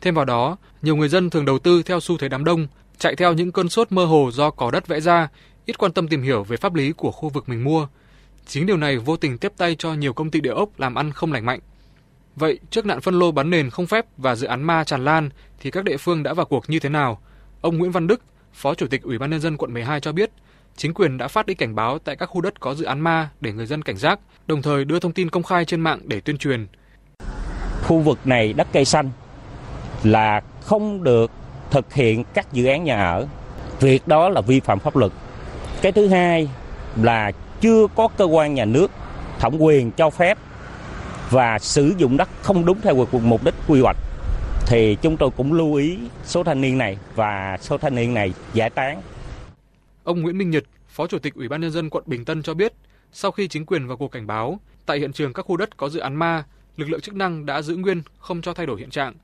[0.00, 2.66] Thêm vào đó, nhiều người dân thường đầu tư theo xu thế đám đông,
[2.98, 5.28] chạy theo những cơn sốt mơ hồ do có đất vẽ ra,
[5.66, 7.88] ít quan tâm tìm hiểu về pháp lý của khu vực mình mua.
[8.46, 11.12] Chính điều này vô tình tiếp tay cho nhiều công ty địa ốc làm ăn
[11.12, 11.60] không lành mạnh.
[12.36, 15.30] Vậy, trước nạn phân lô bán nền không phép và dự án ma tràn lan
[15.60, 17.20] thì các địa phương đã vào cuộc như thế nào?
[17.60, 18.20] Ông Nguyễn Văn Đức,
[18.52, 20.30] Phó Chủ tịch Ủy ban nhân dân quận 12 cho biết,
[20.78, 23.30] chính quyền đã phát đi cảnh báo tại các khu đất có dự án ma
[23.40, 26.20] để người dân cảnh giác, đồng thời đưa thông tin công khai trên mạng để
[26.20, 26.66] tuyên truyền.
[27.82, 29.10] Khu vực này đất cây xanh
[30.02, 31.30] là không được
[31.70, 33.26] thực hiện các dự án nhà ở.
[33.80, 35.12] Việc đó là vi phạm pháp luật.
[35.82, 36.48] Cái thứ hai
[36.96, 38.90] là chưa có cơ quan nhà nước
[39.38, 40.38] thẩm quyền cho phép
[41.30, 43.96] và sử dụng đất không đúng theo mục đích quy hoạch
[44.66, 48.32] thì chúng tôi cũng lưu ý số thanh niên này và số thanh niên này
[48.52, 49.02] giải tán.
[50.08, 52.54] Ông Nguyễn Minh Nhật, Phó Chủ tịch Ủy ban nhân dân quận Bình Tân cho
[52.54, 52.72] biết,
[53.12, 55.88] sau khi chính quyền vào cuộc cảnh báo, tại hiện trường các khu đất có
[55.88, 56.44] dự án ma,
[56.76, 59.14] lực lượng chức năng đã giữ nguyên không cho thay đổi hiện trạng.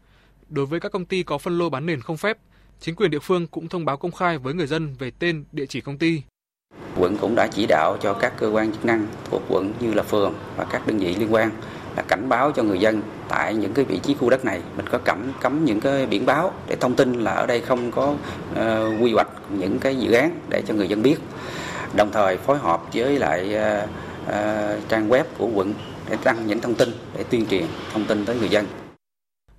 [0.49, 2.39] Đối với các công ty có phân lô bán nền không phép,
[2.81, 5.67] chính quyền địa phương cũng thông báo công khai với người dân về tên, địa
[5.67, 6.23] chỉ công ty.
[6.97, 10.03] Quận cũng đã chỉ đạo cho các cơ quan chức năng thuộc quận như là
[10.03, 11.51] phường và các đơn vị liên quan
[11.97, 14.61] là cảnh báo cho người dân tại những cái vị trí khu đất này.
[14.77, 17.91] Mình có cấm cấm những cái biển báo để thông tin là ở đây không
[17.91, 18.15] có
[18.53, 21.17] uh, quy hoạch những cái dự án để cho người dân biết.
[21.97, 23.89] Đồng thời phối hợp với lại uh,
[24.25, 25.75] uh, trang web của quận
[26.11, 28.67] để đăng những thông tin để tuyên truyền thông tin tới người dân.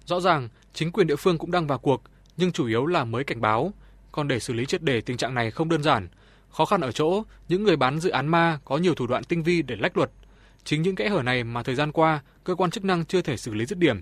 [0.06, 2.02] Rõ ràng chính quyền địa phương cũng đang vào cuộc
[2.38, 3.74] nhưng chủ yếu là mới cảnh báo.
[4.12, 6.08] Còn để xử lý triệt đề tình trạng này không đơn giản.
[6.52, 9.44] Khó khăn ở chỗ những người bán dự án ma có nhiều thủ đoạn tinh
[9.44, 10.12] vi để lách luật.
[10.66, 13.38] Chính những kẽ hở này mà thời gian qua cơ quan chức năng chưa thể
[13.38, 14.02] xử lý dứt điểm.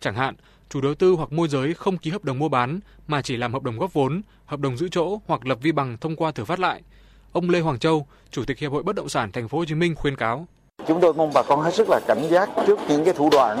[0.00, 0.34] Chẳng hạn,
[0.68, 3.52] chủ đầu tư hoặc môi giới không ký hợp đồng mua bán mà chỉ làm
[3.52, 6.44] hợp đồng góp vốn, hợp đồng giữ chỗ hoặc lập vi bằng thông qua thử
[6.44, 6.82] phát lại.
[7.32, 9.74] Ông Lê Hoàng Châu, Chủ tịch Hiệp hội Bất động sản Thành phố Hồ Chí
[9.74, 10.46] Minh khuyên cáo:
[10.88, 13.58] Chúng tôi mong bà con hết sức là cảnh giác trước những cái thủ đoạn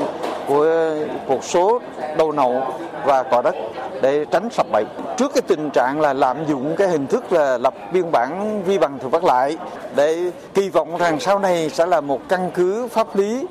[0.48, 0.94] của
[1.26, 1.80] một số
[2.18, 2.62] đầu nậu
[3.04, 3.54] và cò đất
[4.02, 4.84] để tránh sập bẫy.
[5.16, 8.78] Trước cái tình trạng là lạm dụng cái hình thức là lập biên bản vi
[8.78, 9.56] bằng thực vật lại
[9.96, 13.46] để kỳ vọng rằng sau này sẽ là một căn cứ pháp lý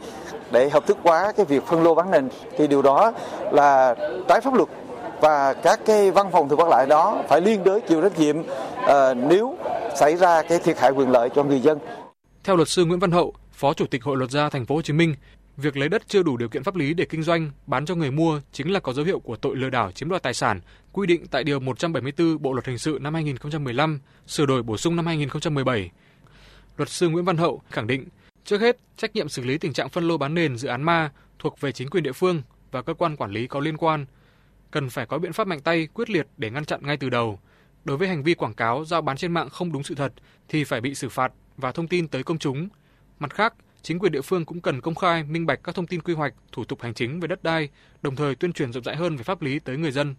[0.51, 3.11] để hợp thức hóa cái việc phân lô bán nền thì điều đó
[3.51, 3.95] là
[4.27, 4.69] trái pháp luật
[5.21, 8.39] và các cái văn phòng thực vật lại đó phải liên đới chịu trách nhiệm
[8.39, 9.55] uh, nếu
[9.95, 11.79] xảy ra cái thiệt hại quyền lợi cho người dân.
[12.43, 14.81] Theo luật sư Nguyễn Văn Hậu, Phó Chủ tịch Hội luật gia Thành phố Hồ
[14.81, 15.15] Chí Minh,
[15.57, 18.11] việc lấy đất chưa đủ điều kiện pháp lý để kinh doanh, bán cho người
[18.11, 21.07] mua chính là có dấu hiệu của tội lừa đảo chiếm đoạt tài sản, quy
[21.07, 25.05] định tại điều 174 Bộ luật hình sự năm 2015, sửa đổi bổ sung năm
[25.05, 25.91] 2017.
[26.77, 28.05] Luật sư Nguyễn Văn Hậu khẳng định,
[28.45, 31.11] trước hết, trách nhiệm xử lý tình trạng phân lô bán nền dự án ma
[31.39, 32.41] thuộc về chính quyền địa phương
[32.71, 34.05] và cơ quan quản lý có liên quan.
[34.71, 37.39] Cần phải có biện pháp mạnh tay, quyết liệt để ngăn chặn ngay từ đầu.
[37.85, 40.13] Đối với hành vi quảng cáo giao bán trên mạng không đúng sự thật
[40.49, 42.69] thì phải bị xử phạt và thông tin tới công chúng.
[43.19, 46.01] Mặt khác, chính quyền địa phương cũng cần công khai, minh bạch các thông tin
[46.01, 47.69] quy hoạch, thủ tục hành chính về đất đai,
[48.01, 50.15] đồng thời tuyên truyền rộng rãi hơn về pháp lý tới người dân.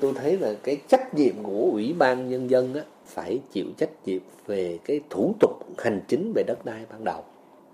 [0.00, 3.90] Tôi thấy là cái trách nhiệm của Ủy ban Nhân dân á, phải chịu trách
[4.04, 7.24] nhiệm về cái thủ tục hành chính về đất đai ban đầu.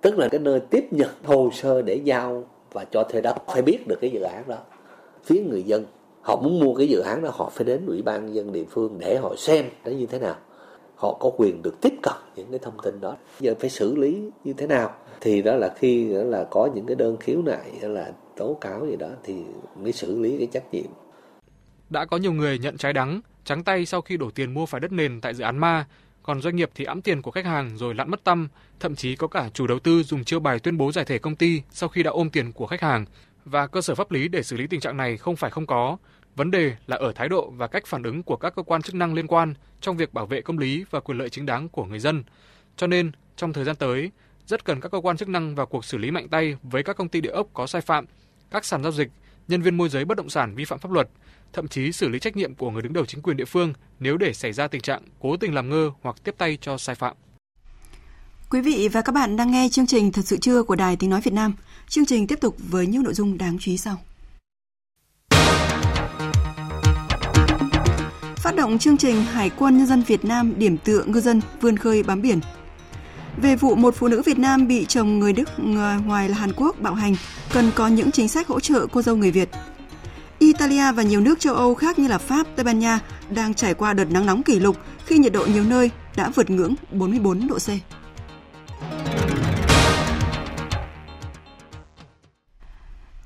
[0.01, 3.63] Tức là cái nơi tiếp nhận hồ sơ để giao và cho thuê đất phải
[3.63, 4.59] biết được cái dự án đó.
[5.25, 5.85] Phía người dân
[6.23, 8.97] họ muốn mua cái dự án đó họ phải đến Ủy ban dân địa phương
[8.99, 10.37] để họ xem nó như thế nào.
[10.99, 13.17] Họ có quyền được tiếp cận những cái thông tin đó.
[13.41, 14.95] Giờ phải xử lý như thế nào?
[15.21, 18.87] Thì đó là khi đó là có những cái đơn khiếu nại là tố cáo
[18.87, 19.35] gì đó thì
[19.83, 20.87] mới xử lý cái trách nhiệm
[21.91, 24.81] đã có nhiều người nhận trái đắng, trắng tay sau khi đổ tiền mua phải
[24.81, 25.87] đất nền tại dự án ma,
[26.23, 28.49] còn doanh nghiệp thì ẵm tiền của khách hàng rồi lặn mất tâm,
[28.81, 31.37] thậm chí có cả chủ đầu tư dùng chiêu bài tuyên bố giải thể công
[31.37, 33.05] ty sau khi đã ôm tiền của khách hàng
[33.45, 35.97] và cơ sở pháp lý để xử lý tình trạng này không phải không có.
[36.39, 38.95] Vấn đề là ở thái độ và cách phản ứng của các cơ quan chức
[38.95, 41.85] năng liên quan trong việc bảo vệ công lý và quyền lợi chính đáng của
[41.85, 42.25] người dân.
[42.77, 44.11] Cho nên, trong thời gian tới,
[44.47, 46.97] rất cần các cơ quan chức năng vào cuộc xử lý mạnh tay với các
[46.97, 48.05] công ty địa ốc có sai phạm,
[48.51, 49.09] các sàn giao dịch,
[49.49, 51.09] nhân viên môi giới bất động sản vi phạm pháp luật,
[51.53, 54.17] thậm chí xử lý trách nhiệm của người đứng đầu chính quyền địa phương nếu
[54.17, 57.17] để xảy ra tình trạng cố tình làm ngơ hoặc tiếp tay cho sai phạm.
[58.51, 61.11] Quý vị và các bạn đang nghe chương trình Thật sự trưa của Đài Tiếng
[61.11, 61.55] Nói Việt Nam.
[61.89, 63.97] Chương trình tiếp tục với những nội dung đáng chú ý sau.
[68.59, 72.03] Động chương trình Hải quân Nhân dân Việt Nam điểm tựa ngư dân vươn khơi
[72.03, 72.41] bám biển.
[73.43, 75.49] Về vụ một phụ nữ Việt Nam bị chồng người Đức
[76.05, 77.15] ngoài là Hàn Quốc bạo hành,
[77.53, 79.49] cần có những chính sách hỗ trợ cô dâu người Việt.
[80.39, 83.75] Italia và nhiều nước châu Âu khác như là Pháp, Tây Ban Nha đang trải
[83.75, 87.47] qua đợt nắng nóng kỷ lục khi nhiệt độ nhiều nơi đã vượt ngưỡng 44
[87.47, 87.69] độ C.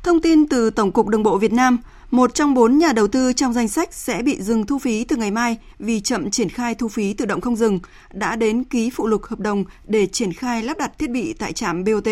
[0.02, 1.78] Thông tin từ Tổng cục Đường bộ Việt Nam,
[2.12, 5.16] một trong bốn nhà đầu tư trong danh sách sẽ bị dừng thu phí từ
[5.16, 7.80] ngày mai vì chậm triển khai thu phí tự động không dừng,
[8.12, 11.52] đã đến ký phụ lục hợp đồng để triển khai lắp đặt thiết bị tại
[11.52, 12.08] trạm BOT.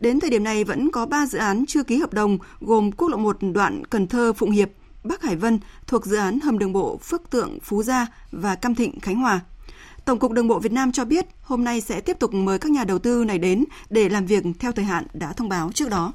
[0.00, 3.08] Đến thời điểm này vẫn có 3 dự án chưa ký hợp đồng gồm quốc
[3.08, 4.70] lộ 1 đoạn Cần Thơ Phụng Hiệp,
[5.04, 8.74] Bắc Hải Vân thuộc dự án hầm đường bộ Phước Tượng Phú Gia và Cam
[8.74, 9.40] Thịnh Khánh Hòa.
[10.04, 12.72] Tổng cục Đường bộ Việt Nam cho biết hôm nay sẽ tiếp tục mời các
[12.72, 15.90] nhà đầu tư này đến để làm việc theo thời hạn đã thông báo trước
[15.90, 16.12] đó.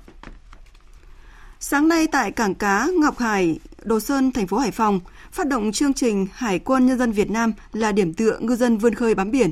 [1.60, 5.00] Sáng nay tại cảng cá Ngọc Hải, Đồ Sơn, thành phố Hải Phòng,
[5.32, 8.78] phát động chương trình Hải quân Nhân dân Việt Nam là điểm tựa ngư dân
[8.78, 9.50] vươn khơi bám biển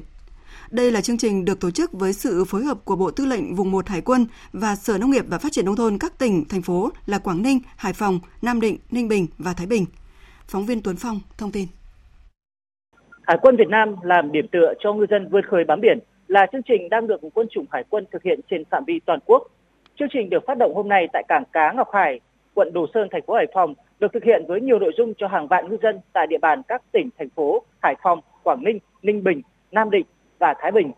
[0.71, 3.55] đây là chương trình được tổ chức với sự phối hợp của Bộ Tư lệnh
[3.55, 6.45] Vùng 1 Hải quân và Sở Nông nghiệp và Phát triển Nông thôn các tỉnh,
[6.49, 9.85] thành phố là Quảng Ninh, Hải Phòng, Nam Định, Ninh Bình và Thái Bình.
[10.47, 11.67] Phóng viên Tuấn Phong thông tin.
[13.21, 16.45] Hải quân Việt Nam làm điểm tựa cho ngư dân vươn khơi bám biển là
[16.51, 19.43] chương trình đang được quân chủng Hải quân thực hiện trên phạm vi toàn quốc.
[19.99, 22.19] Chương trình được phát động hôm nay tại cảng cá Ngọc Hải,
[22.53, 25.27] quận Đồ Sơn, thành phố Hải Phòng, được thực hiện với nhiều nội dung cho
[25.27, 28.79] hàng vạn ngư dân tại địa bàn các tỉnh, thành phố Hải Phòng, Quảng Ninh,
[29.01, 30.05] Ninh Bình, Nam Định,
[30.39, 30.91] và Thái Bình.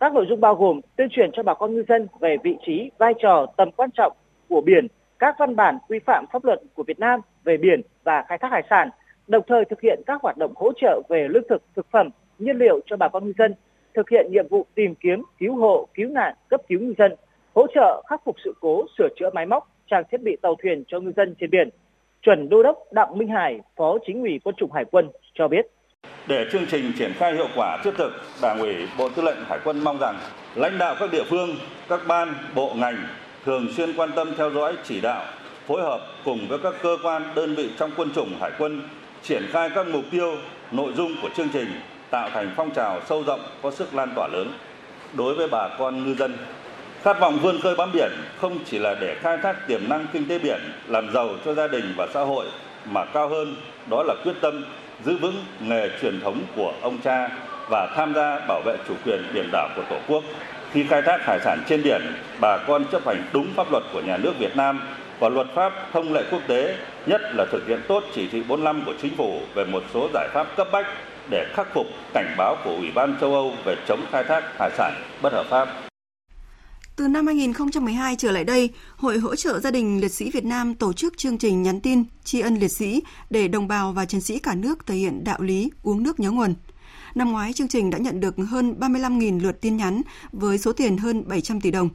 [0.00, 2.90] Các nội dung bao gồm tuyên truyền cho bà con ngư dân về vị trí,
[2.98, 4.12] vai trò, tầm quan trọng
[4.48, 4.86] của biển,
[5.18, 8.52] các văn bản quy phạm pháp luật của Việt Nam về biển và khai thác
[8.52, 8.90] hải sản,
[9.26, 12.56] đồng thời thực hiện các hoạt động hỗ trợ về lương thực, thực phẩm, nhiên
[12.56, 13.54] liệu cho bà con ngư dân,
[13.94, 17.14] thực hiện nhiệm vụ tìm kiếm, cứu hộ, cứu nạn, cấp cứu ngư dân,
[17.54, 20.84] hỗ trợ khắc phục sự cố, sửa chữa máy móc, trang thiết bị tàu thuyền
[20.88, 21.68] cho ngư dân trên biển.
[22.22, 25.66] Chuẩn Đô đốc Đặng Minh Hải, Phó Chính ủy Quân chủng Hải quân cho biết.
[26.26, 28.12] Để chương trình triển khai hiệu quả thiết thực,
[28.42, 30.16] Đảng ủy Bộ Tư lệnh Hải quân mong rằng
[30.54, 31.48] lãnh đạo các địa phương,
[31.88, 32.96] các ban, bộ ngành
[33.44, 35.24] thường xuyên quan tâm theo dõi, chỉ đạo,
[35.66, 38.82] phối hợp cùng với các cơ quan, đơn vị trong quân chủng Hải quân
[39.22, 40.36] triển khai các mục tiêu,
[40.72, 41.68] nội dung của chương trình
[42.10, 44.48] tạo thành phong trào sâu rộng có sức lan tỏa lớn
[45.16, 46.32] đối với bà con ngư dân.
[47.04, 50.28] Khát vọng vươn khơi bám biển không chỉ là để khai thác tiềm năng kinh
[50.28, 52.46] tế biển, làm giàu cho gia đình và xã hội
[52.84, 53.56] mà cao hơn
[53.90, 54.64] đó là quyết tâm
[55.04, 57.30] giữ vững nghề truyền thống của ông cha
[57.70, 60.24] và tham gia bảo vệ chủ quyền biển đảo của Tổ quốc.
[60.72, 62.02] Khi khai thác hải sản trên biển,
[62.40, 64.80] bà con chấp hành đúng pháp luật của nhà nước Việt Nam
[65.18, 68.82] và luật pháp thông lệ quốc tế, nhất là thực hiện tốt chỉ thị 45
[68.86, 70.86] của chính phủ về một số giải pháp cấp bách
[71.30, 74.70] để khắc phục cảnh báo của Ủy ban châu Âu về chống khai thác hải
[74.76, 75.83] sản bất hợp pháp.
[76.96, 80.74] Từ năm 2012 trở lại đây, Hội hỗ trợ gia đình liệt sĩ Việt Nam
[80.74, 84.20] tổ chức chương trình nhắn tin tri ân liệt sĩ để đồng bào và chiến
[84.20, 86.54] sĩ cả nước thể hiện đạo lý uống nước nhớ nguồn.
[87.14, 90.96] Năm ngoái, chương trình đã nhận được hơn 35.000 lượt tin nhắn với số tiền
[90.96, 91.88] hơn 700 tỷ đồng.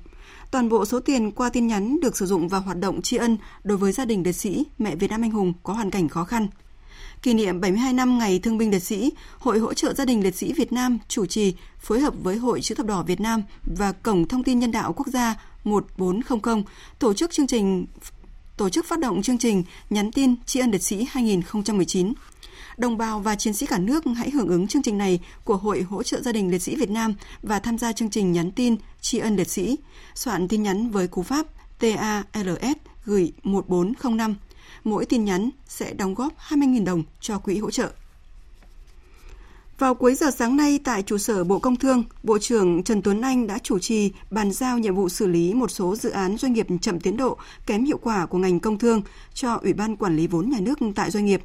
[0.51, 3.37] Toàn bộ số tiền qua tin nhắn được sử dụng vào hoạt động tri ân
[3.63, 6.23] đối với gia đình liệt sĩ, mẹ Việt Nam anh hùng có hoàn cảnh khó
[6.23, 6.47] khăn
[7.21, 10.35] kỷ niệm 72 năm Ngày Thương binh Liệt sĩ, Hội hỗ trợ gia đình liệt
[10.35, 13.91] sĩ Việt Nam chủ trì phối hợp với Hội chữ thập đỏ Việt Nam và
[13.91, 16.63] Cổng thông tin nhân đạo quốc gia 1400
[16.99, 17.85] tổ chức chương trình
[18.57, 22.13] tổ chức phát động chương trình nhắn tin tri ân liệt sĩ 2019.
[22.77, 25.81] Đồng bào và chiến sĩ cả nước hãy hưởng ứng chương trình này của Hội
[25.81, 28.75] hỗ trợ gia đình liệt sĩ Việt Nam và tham gia chương trình nhắn tin
[29.01, 29.77] tri ân liệt sĩ.
[30.15, 31.45] Soạn tin nhắn với cú pháp
[31.79, 34.35] TALS gửi 1405
[34.89, 37.91] Mỗi tin nhắn sẽ đóng góp 20.000 đồng cho quỹ hỗ trợ.
[39.79, 43.21] Vào cuối giờ sáng nay tại trụ sở Bộ Công Thương, Bộ trưởng Trần Tuấn
[43.21, 46.53] Anh đã chủ trì bàn giao nhiệm vụ xử lý một số dự án doanh
[46.53, 49.01] nghiệp chậm tiến độ, kém hiệu quả của ngành công thương
[49.33, 51.41] cho Ủy ban Quản lý vốn nhà nước tại doanh nghiệp.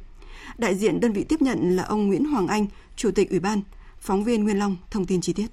[0.57, 3.61] Đại diện đơn vị tiếp nhận là ông Nguyễn Hoàng Anh, Chủ tịch Ủy ban.
[3.99, 5.47] Phóng viên Nguyên Long thông tin chi tiết.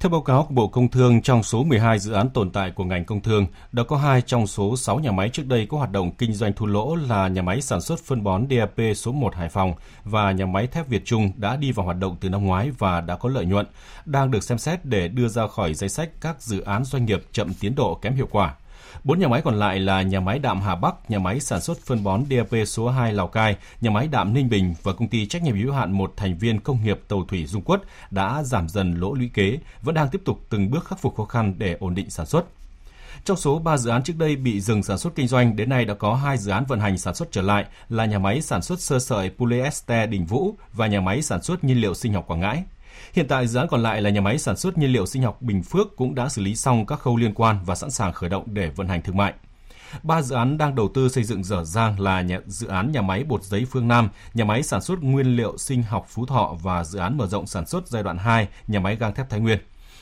[0.00, 2.84] Theo báo cáo của Bộ Công Thương, trong số 12 dự án tồn tại của
[2.84, 5.92] ngành công thương, đã có 2 trong số 6 nhà máy trước đây có hoạt
[5.92, 9.34] động kinh doanh thua lỗ là nhà máy sản xuất phân bón DAP số 1
[9.34, 9.74] Hải Phòng
[10.04, 13.00] và nhà máy thép Việt Trung đã đi vào hoạt động từ năm ngoái và
[13.00, 13.66] đã có lợi nhuận,
[14.04, 17.22] đang được xem xét để đưa ra khỏi danh sách các dự án doanh nghiệp
[17.32, 18.54] chậm tiến độ kém hiệu quả.
[19.04, 21.78] Bốn nhà máy còn lại là nhà máy đạm Hà Bắc, nhà máy sản xuất
[21.80, 25.26] phân bón DAP số 2 Lào Cai, nhà máy đạm Ninh Bình và công ty
[25.26, 28.68] trách nhiệm hữu hạn một thành viên công nghiệp tàu thủy Dung Quất đã giảm
[28.68, 31.76] dần lỗ lũy kế, vẫn đang tiếp tục từng bước khắc phục khó khăn để
[31.80, 32.44] ổn định sản xuất.
[33.24, 35.84] Trong số 3 dự án trước đây bị dừng sản xuất kinh doanh, đến nay
[35.84, 38.62] đã có 2 dự án vận hành sản xuất trở lại là nhà máy sản
[38.62, 42.24] xuất sơ sợi polyester Đình Vũ và nhà máy sản xuất nhiên liệu sinh học
[42.26, 42.62] Quảng Ngãi.
[43.12, 45.42] Hiện tại dự án còn lại là nhà máy sản xuất nhiên liệu sinh học
[45.42, 48.30] Bình Phước cũng đã xử lý xong các khâu liên quan và sẵn sàng khởi
[48.30, 49.34] động để vận hành thương mại.
[50.02, 53.02] Ba dự án đang đầu tư xây dựng dở dang là nhà, dự án nhà
[53.02, 56.56] máy bột giấy Phương Nam, nhà máy sản xuất nguyên liệu sinh học Phú Thọ
[56.62, 59.40] và dự án mở rộng sản xuất giai đoạn 2, nhà máy gang thép Thái
[59.40, 59.58] Nguyên.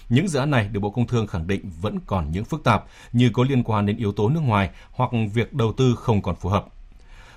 [0.08, 2.84] Những dự án này được Bộ Công Thương khẳng định vẫn còn những phức tạp
[3.12, 6.36] như có liên quan đến yếu tố nước ngoài hoặc việc đầu tư không còn
[6.36, 6.66] phù hợp.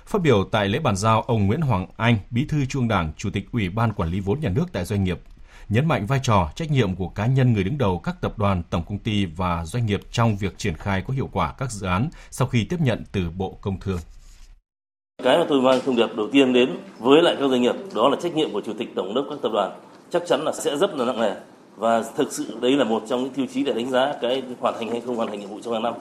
[0.06, 3.30] Phát biểu tại lễ bàn giao, ông Nguyễn Hoàng Anh, Bí thư Trung Đảng, Chủ
[3.30, 5.20] tịch Ủy ban Quản lý vốn nhà nước tại doanh nghiệp
[5.70, 8.62] nhấn mạnh vai trò, trách nhiệm của cá nhân người đứng đầu các tập đoàn,
[8.70, 11.86] tổng công ty và doanh nghiệp trong việc triển khai có hiệu quả các dự
[11.86, 13.98] án sau khi tiếp nhận từ Bộ Công Thương.
[15.22, 18.08] Cái mà tôi mang thông điệp đầu tiên đến với lại các doanh nghiệp đó
[18.08, 20.76] là trách nhiệm của chủ tịch tổng đốc các tập đoàn chắc chắn là sẽ
[20.76, 21.34] rất là nặng nề
[21.76, 24.74] và thực sự đấy là một trong những tiêu chí để đánh giá cái hoàn
[24.74, 25.94] thành hay không hoàn thành nhiệm vụ trong hàng năm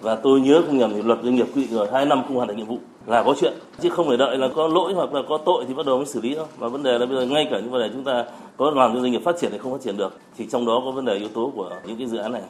[0.00, 2.36] và tôi nhớ không nhầm thì luật doanh nghiệp quy định rồi, hai năm không
[2.36, 3.52] hoàn thành nhiệm vụ là có chuyện.
[3.80, 6.06] Chứ không phải đợi là có lỗi hoặc là có tội thì bắt đầu mới
[6.06, 6.46] xử lý đâu.
[6.58, 8.24] Và vấn đề là bây giờ ngay cả những vấn đề chúng ta
[8.56, 10.82] có làm cho doanh nghiệp phát triển hay không phát triển được, thì trong đó
[10.84, 12.42] có vấn đề yếu tố của những cái dự án này.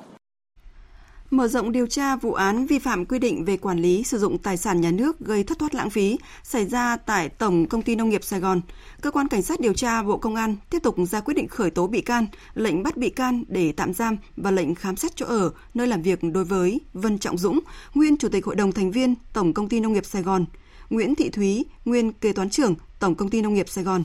[1.31, 4.39] Mở rộng điều tra vụ án vi phạm quy định về quản lý sử dụng
[4.39, 7.95] tài sản nhà nước gây thất thoát lãng phí xảy ra tại Tổng Công ty
[7.97, 8.61] Nông nghiệp Sài Gòn,
[9.01, 11.70] cơ quan cảnh sát điều tra Bộ Công an tiếp tục ra quyết định khởi
[11.70, 15.26] tố bị can, lệnh bắt bị can để tạm giam và lệnh khám xét chỗ
[15.26, 17.61] ở, nơi làm việc đối với Vân Trọng Dũng,
[17.95, 20.45] nguyên Chủ tịch Hội đồng thành viên Tổng Công ty Nông nghiệp Sài Gòn,
[20.91, 24.05] Nguyễn Thị Thúy, nguyên kế toán trưởng Tổng Công ty Nông nghiệp Sài Gòn.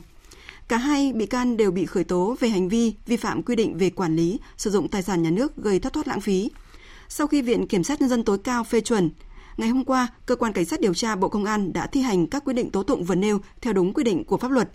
[0.67, 3.77] Cả hai bị can đều bị khởi tố về hành vi vi phạm quy định
[3.77, 6.49] về quản lý sử dụng tài sản nhà nước gây thất thoát lãng phí
[7.15, 9.09] sau khi Viện Kiểm sát Nhân dân tối cao phê chuẩn.
[9.57, 12.27] Ngày hôm qua, Cơ quan Cảnh sát điều tra Bộ Công an đã thi hành
[12.27, 14.69] các quyết định tố tụng vừa nêu theo đúng quy định của pháp luật.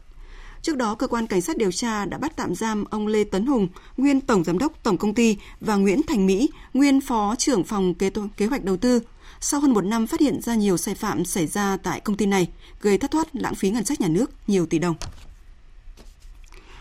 [0.62, 3.47] Trước đó, Cơ quan Cảnh sát điều tra đã bắt tạm giam ông Lê Tấn
[3.47, 7.64] Hùng, nguyên Tổng Giám đốc Tổng Công ty và Nguyễn Thành Mỹ, nguyên Phó trưởng
[7.64, 9.01] phòng kế, kế hoạch đầu tư.
[9.41, 12.26] Sau hơn một năm phát hiện ra nhiều sai phạm xảy ra tại công ty
[12.26, 12.49] này,
[12.80, 14.97] gây thất thoát lãng phí ngân sách nhà nước nhiều tỷ đồng.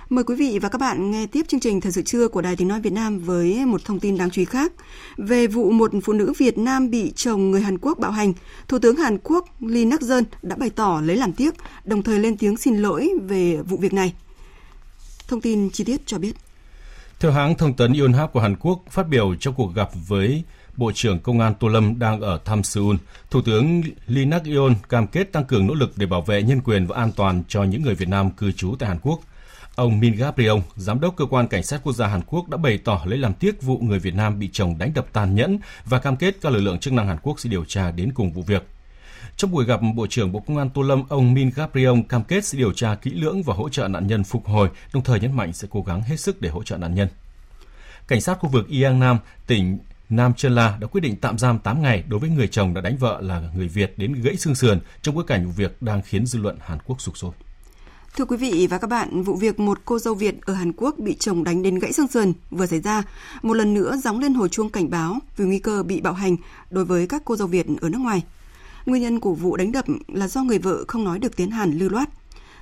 [0.10, 2.56] Mời quý vị và các bạn nghe tiếp chương trình Thời sự trưa của Đài
[2.56, 4.74] Tiếng Nói Việt Nam với một thông tin đáng chú ý khác.
[5.18, 8.34] Về vụ một phụ nữ Việt Nam bị chồng người Hàn Quốc bạo hành,
[8.68, 11.54] Thủ tướng Hàn Quốc Lee Nak Jeon đã bày tỏ lấy làm tiếc,
[11.86, 14.14] đồng thời lên tiếng xin lỗi về vụ việc này.
[15.28, 16.34] Thông tin chi tiết cho biết.
[17.20, 20.44] Theo hãng thông tấn Yonhap của Hàn Quốc phát biểu trong cuộc gặp với
[20.78, 22.96] Bộ trưởng Công an Tô Lâm đang ở thăm Seoul,
[23.32, 26.62] Thủ tướng Lee Nak Yeon cam kết tăng cường nỗ lực để bảo vệ nhân
[26.62, 29.20] quyền và an toàn cho những người Việt Nam cư trú tại Hàn Quốc–
[29.78, 32.78] Ông Min Gabriel, giám đốc cơ quan cảnh sát quốc gia Hàn Quốc đã bày
[32.78, 36.00] tỏ lấy làm tiếc vụ người Việt Nam bị chồng đánh đập tàn nhẫn và
[36.00, 38.42] cam kết các lực lượng chức năng Hàn Quốc sẽ điều tra đến cùng vụ
[38.42, 38.68] việc.
[39.36, 42.46] Trong buổi gặp Bộ trưởng Bộ Công an Tô Lâm, ông Min Gabriel cam kết
[42.46, 45.36] sẽ điều tra kỹ lưỡng và hỗ trợ nạn nhân phục hồi, đồng thời nhấn
[45.36, 47.08] mạnh sẽ cố gắng hết sức để hỗ trợ nạn nhân.
[48.08, 49.18] Cảnh sát khu vực Iang Nam,
[49.48, 49.78] tỉnh
[50.10, 52.82] Nam Sơn La đã quyết định tạm giam 8 ngày đối với người chồng đã
[52.82, 56.02] đánh vợ là người Việt đến gãy xương sườn trong bối cảnh vụ việc đang
[56.02, 57.32] khiến dư luận Hàn Quốc sục sôi.
[58.16, 61.00] Thưa quý vị và các bạn, vụ việc một cô dâu Việt ở Hàn Quốc
[61.00, 63.04] bị chồng đánh đến gãy xương sườn vừa xảy ra,
[63.42, 66.36] một lần nữa gióng lên hồi chuông cảnh báo về nguy cơ bị bạo hành
[66.70, 68.24] đối với các cô dâu Việt ở nước ngoài.
[68.86, 71.72] Nguyên nhân của vụ đánh đập là do người vợ không nói được tiếng Hàn
[71.72, 72.10] lưu loát.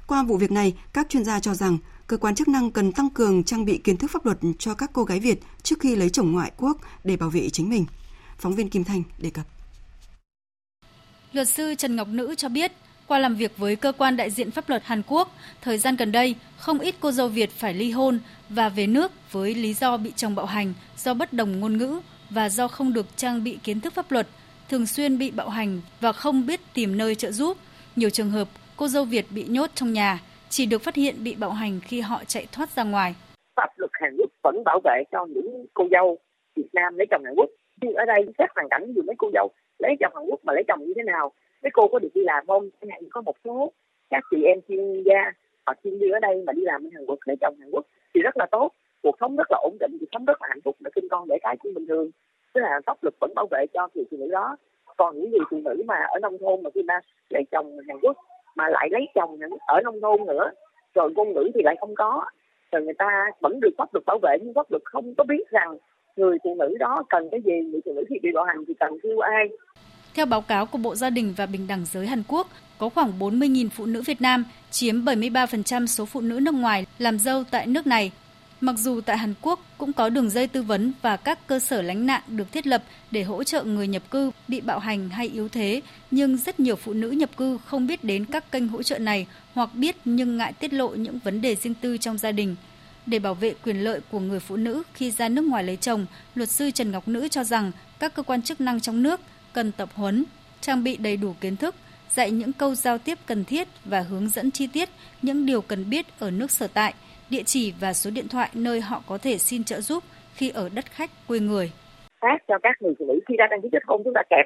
[0.08, 1.78] Qua vụ việc này, các chuyên gia cho rằng
[2.08, 4.90] cơ quan chức năng cần tăng cường trang bị kiến thức pháp luật cho các
[4.94, 7.86] cô gái Việt trước khi lấy chồng ngoại quốc để bảo vệ chính mình.
[8.38, 9.46] Phóng viên Kim Thanh đề cập.
[11.32, 12.72] Luật sư Trần Ngọc Nữ cho biết,
[13.08, 15.30] qua làm việc với cơ quan đại diện pháp luật Hàn Quốc,
[15.62, 19.12] thời gian gần đây, không ít cô dâu Việt phải ly hôn và về nước
[19.32, 22.00] với lý do bị chồng bạo hành do bất đồng ngôn ngữ
[22.30, 24.28] và do không được trang bị kiến thức pháp luật,
[24.70, 27.58] thường xuyên bị bạo hành và không biết tìm nơi trợ giúp.
[27.96, 28.48] Nhiều trường hợp,
[28.78, 32.02] cô dâu Việt bị nhốt trong nhà, chỉ được phát hiện bị bạo hành khi
[32.02, 33.16] họ chạy thoát ra ngoài.
[33.56, 36.18] Pháp luật Hàn Quốc vẫn bảo vệ cho những cô dâu
[36.56, 37.50] Việt Nam lấy chồng Hàn Quốc.
[37.82, 40.54] Nhưng ở đây các hoàn cảnh dù mấy cô dâu lấy chồng Hàn Quốc mà
[40.54, 41.32] lấy chồng như thế nào
[41.66, 42.70] mấy cô có được đi làm không?
[42.82, 43.72] Chẳng hạn có một số
[44.10, 45.32] các chị em chuyên gia
[45.66, 47.86] hoặc chuyên đi ở đây mà đi làm ở Hàn Quốc lấy chồng Hàn Quốc
[48.14, 48.72] thì rất là tốt.
[49.04, 51.28] Cuộc sống rất là ổn định, cuộc sống rất là hạnh phúc để sinh con
[51.28, 52.10] để cái cũng bình thường.
[52.54, 54.58] Tức là pháp luật vẫn bảo vệ cho người phụ nữ đó.
[54.98, 57.00] Còn những người phụ nữ mà ở nông thôn mà khi mà
[57.30, 58.18] lấy chồng Hàn Quốc
[58.56, 60.52] mà lại lấy chồng ở nông thôn nữa,
[60.96, 62.26] rồi ngôn ngữ thì lại không có,
[62.72, 65.50] rồi người ta vẫn được pháp luật bảo vệ, nhưng pháp luật không có biết
[65.50, 65.78] rằng
[66.16, 68.74] người phụ nữ đó cần cái gì, người phụ nữ khi bị bạo hành thì
[68.80, 69.50] cần kêu ai
[70.16, 72.48] theo báo cáo của Bộ Gia đình và Bình đẳng giới Hàn Quốc,
[72.78, 77.20] có khoảng 40.000 phụ nữ Việt Nam, chiếm 73% số phụ nữ nước ngoài làm
[77.20, 78.12] dâu tại nước này.
[78.62, 81.82] Mặc dù tại Hàn Quốc cũng có đường dây tư vấn và các cơ sở
[81.82, 85.28] lánh nạn được thiết lập để hỗ trợ người nhập cư bị bạo hành hay
[85.28, 88.84] yếu thế, nhưng rất nhiều phụ nữ nhập cư không biết đến các kênh hỗ
[88.84, 92.32] trợ này hoặc biết nhưng ngại tiết lộ những vấn đề riêng tư trong gia
[92.32, 92.56] đình.
[93.06, 96.06] Để bảo vệ quyền lợi của người phụ nữ khi ra nước ngoài lấy chồng,
[96.36, 99.22] luật sư Trần Ngọc Nữ cho rằng các cơ quan chức năng trong nước
[99.56, 100.26] cần tập huấn,
[100.62, 101.76] trang bị đầy đủ kiến thức,
[102.10, 104.90] dạy những câu giao tiếp cần thiết và hướng dẫn chi tiết
[105.22, 106.94] những điều cần biết ở nước sở tại,
[107.30, 110.04] địa chỉ và số điện thoại nơi họ có thể xin trợ giúp
[110.34, 111.72] khi ở đất khách quê người.
[112.22, 114.46] Phát cho các người phụ nữ khi ra đăng ký kết hôn chúng ta kẹp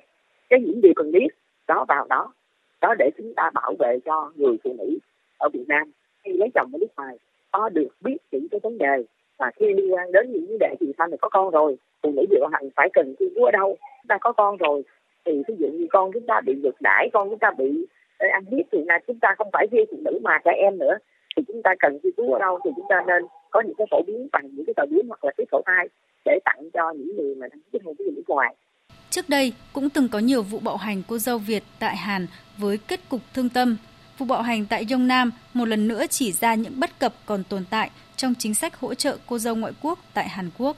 [0.50, 1.28] cái những điều cần biết
[1.68, 2.34] đó vào đó.
[2.82, 4.98] Đó để chúng ta bảo vệ cho người phụ nữ
[5.38, 5.92] ở Việt Nam.
[6.24, 7.18] Khi lấy chồng ở nước ngoài
[7.52, 9.04] có được biết những cái vấn đề
[9.38, 11.78] và khi liên quan đến những vấn đề thì sao này có con rồi?
[12.04, 13.78] Phụ nữ bị hành phải cần cư trú ở đâu?
[14.02, 14.84] Chúng ta có con rồi
[15.26, 17.86] thì ví dụ như con chúng ta bị ngược đãi, con chúng ta bị
[18.18, 20.98] ăn hiếp thì là chúng ta không phải riêng phụ nữ mà trẻ em nữa
[21.36, 23.88] thì chúng ta cần cứu cứu ở đâu thì chúng ta nên có những cái
[23.92, 25.88] phổ biến bằng những cái tờ biến hoặc là cái sổ thai
[26.26, 28.56] để tặng cho những người mà đang ký kết người nước ngoài
[29.10, 32.78] Trước đây cũng từng có nhiều vụ bạo hành cô dâu Việt tại Hàn với
[32.78, 33.78] kết cục thương tâm.
[34.18, 37.44] Vụ bạo hành tại Đông Nam một lần nữa chỉ ra những bất cập còn
[37.50, 40.78] tồn tại trong chính sách hỗ trợ cô dâu ngoại quốc tại Hàn Quốc.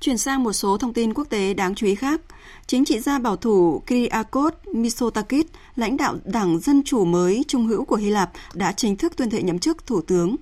[0.00, 2.20] Chuyển sang một số thông tin quốc tế đáng chú ý khác.
[2.66, 5.46] Chính trị gia bảo thủ Kyriakos Mitsotakis,
[5.76, 9.30] lãnh đạo Đảng Dân Chủ mới trung hữu của Hy Lạp, đã chính thức tuyên
[9.30, 10.36] thệ nhậm chức thủ tướng.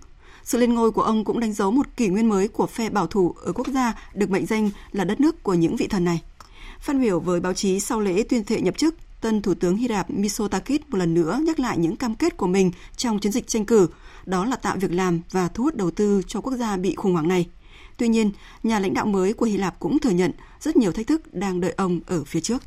[0.44, 3.06] Sự lên ngôi của ông cũng đánh dấu một kỷ nguyên mới của phe bảo
[3.06, 6.22] thủ ở quốc gia được mệnh danh là đất nước của những vị thần này.
[6.80, 9.88] Phát biểu với báo chí sau lễ tuyên thệ nhậm chức, tân thủ tướng Hy
[9.88, 13.46] Lạp Mitsotakis một lần nữa nhắc lại những cam kết của mình trong chiến dịch
[13.46, 13.88] tranh cử,
[14.26, 17.12] đó là tạo việc làm và thu hút đầu tư cho quốc gia bị khủng
[17.12, 17.46] hoảng này.
[17.98, 18.30] Tuy nhiên,
[18.62, 21.60] nhà lãnh đạo mới của Hy Lạp cũng thừa nhận rất nhiều thách thức đang
[21.60, 22.62] đợi ông ở phía trước.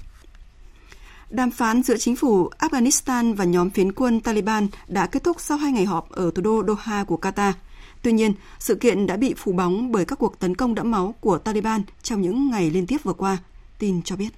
[1.30, 5.58] Đàm phán giữa chính phủ Afghanistan và nhóm phiến quân Taliban đã kết thúc sau
[5.58, 7.54] hai ngày họp ở thủ đô Doha của Qatar.
[8.02, 11.16] Tuy nhiên, sự kiện đã bị phủ bóng bởi các cuộc tấn công đẫm máu
[11.20, 13.38] của Taliban trong những ngày liên tiếp vừa qua,
[13.80, 14.30] tin cho biết.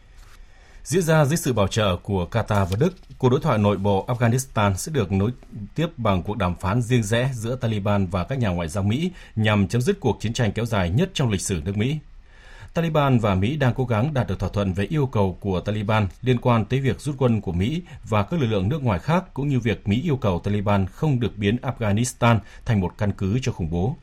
[0.83, 4.05] Diễn ra dưới sự bảo trợ của Qatar và Đức, cuộc đối thoại nội bộ
[4.07, 5.31] Afghanistan sẽ được nối
[5.75, 9.11] tiếp bằng cuộc đàm phán riêng rẽ giữa Taliban và các nhà ngoại giao Mỹ
[9.35, 11.97] nhằm chấm dứt cuộc chiến tranh kéo dài nhất trong lịch sử nước Mỹ.
[12.73, 16.07] Taliban và Mỹ đang cố gắng đạt được thỏa thuận về yêu cầu của Taliban
[16.21, 19.33] liên quan tới việc rút quân của Mỹ và các lực lượng nước ngoài khác
[19.33, 23.39] cũng như việc Mỹ yêu cầu Taliban không được biến Afghanistan thành một căn cứ
[23.41, 23.95] cho khủng bố.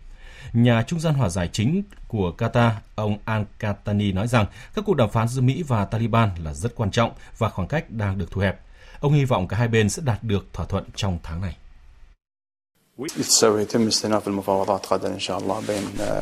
[0.53, 5.11] Nhà trung gian hòa giải chính của Qatar, ông Al-Qahtani nói rằng các cuộc đàm
[5.11, 8.41] phán giữa Mỹ và Taliban là rất quan trọng và khoảng cách đang được thu
[8.41, 8.61] hẹp.
[9.01, 11.57] Ông hy vọng cả hai bên sẽ đạt được thỏa thuận trong tháng này.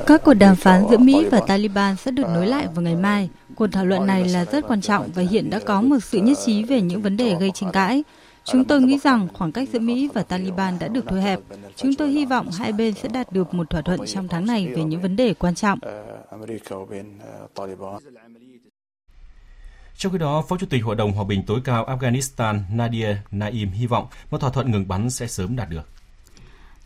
[0.07, 3.29] Các cuộc đàm phán giữa Mỹ và Taliban sẽ được nối lại vào ngày mai.
[3.57, 6.39] Cuộc thảo luận này là rất quan trọng và hiện đã có một sự nhất
[6.47, 8.03] trí về những vấn đề gây tranh cãi.
[8.51, 11.40] Chúng tôi nghĩ rằng khoảng cách giữa Mỹ và Taliban đã được thu hẹp.
[11.76, 14.66] Chúng tôi hy vọng hai bên sẽ đạt được một thỏa thuận trong tháng này
[14.66, 15.78] về những vấn đề quan trọng.
[19.96, 23.70] Trong khi đó, Phó Chủ tịch Hội đồng Hòa bình tối cao Afghanistan Nadia Naim
[23.70, 25.88] hy vọng một thỏa thuận ngừng bắn sẽ sớm đạt được.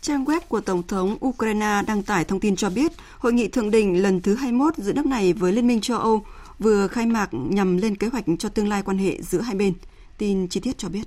[0.00, 3.70] Trang web của Tổng thống Ukraine đăng tải thông tin cho biết hội nghị thượng
[3.70, 6.24] đỉnh lần thứ 21 giữa nước này với Liên minh châu Âu
[6.58, 9.74] vừa khai mạc nhằm lên kế hoạch cho tương lai quan hệ giữa hai bên.
[10.18, 11.04] Tin chi tiết cho biết.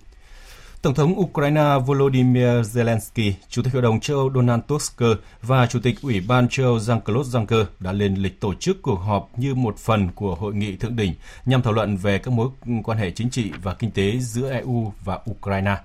[0.82, 5.02] Tổng thống Ukraine Volodymyr Zelensky, Chủ tịch Hội đồng châu Âu Donald Tusk
[5.42, 8.96] và Chủ tịch Ủy ban châu Âu Jean-Claude Juncker đã lên lịch tổ chức cuộc
[8.96, 11.14] họp như một phần của hội nghị thượng đỉnh
[11.46, 12.50] nhằm thảo luận về các mối
[12.84, 15.78] quan hệ chính trị và kinh tế giữa EU và Ukraine.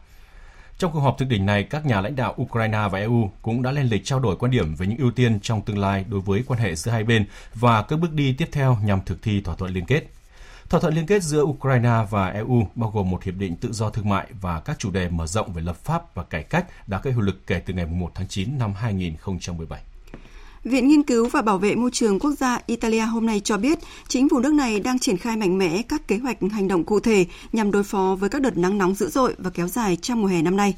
[0.78, 3.72] Trong cuộc họp thượng đỉnh này, các nhà lãnh đạo Ukraine và EU cũng đã
[3.72, 6.44] lên lịch trao đổi quan điểm về những ưu tiên trong tương lai đối với
[6.46, 9.56] quan hệ giữa hai bên và các bước đi tiếp theo nhằm thực thi thỏa
[9.56, 10.19] thuận liên kết.
[10.70, 13.90] Thỏa thuận liên kết giữa Ukraine và EU bao gồm một hiệp định tự do
[13.90, 16.98] thương mại và các chủ đề mở rộng về lập pháp và cải cách đã
[16.98, 19.80] có hiệu lực kể từ ngày 1 tháng 9 năm 2017.
[20.64, 23.78] Viện Nghiên cứu và Bảo vệ Môi trường Quốc gia Italia hôm nay cho biết,
[24.08, 27.00] chính phủ nước này đang triển khai mạnh mẽ các kế hoạch hành động cụ
[27.00, 30.20] thể nhằm đối phó với các đợt nắng nóng dữ dội và kéo dài trong
[30.20, 30.74] mùa hè năm nay.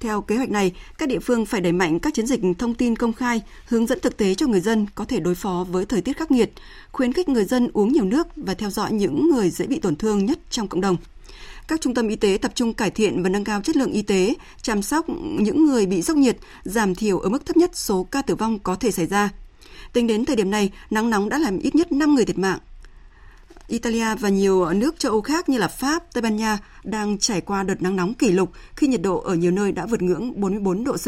[0.00, 2.96] Theo kế hoạch này, các địa phương phải đẩy mạnh các chiến dịch thông tin
[2.96, 6.00] công khai, hướng dẫn thực tế cho người dân có thể đối phó với thời
[6.00, 6.52] tiết khắc nghiệt,
[6.92, 9.96] khuyến khích người dân uống nhiều nước và theo dõi những người dễ bị tổn
[9.96, 10.96] thương nhất trong cộng đồng.
[11.68, 14.02] Các trung tâm y tế tập trung cải thiện và nâng cao chất lượng y
[14.02, 15.06] tế, chăm sóc
[15.38, 18.58] những người bị sốc nhiệt, giảm thiểu ở mức thấp nhất số ca tử vong
[18.58, 19.30] có thể xảy ra.
[19.92, 22.58] Tính đến thời điểm này, nắng nóng đã làm ít nhất 5 người thiệt mạng.
[23.70, 27.40] Italia và nhiều nước châu Âu khác như là Pháp, Tây Ban Nha đang trải
[27.40, 30.40] qua đợt nắng nóng kỷ lục khi nhiệt độ ở nhiều nơi đã vượt ngưỡng
[30.40, 31.06] 44 độ C.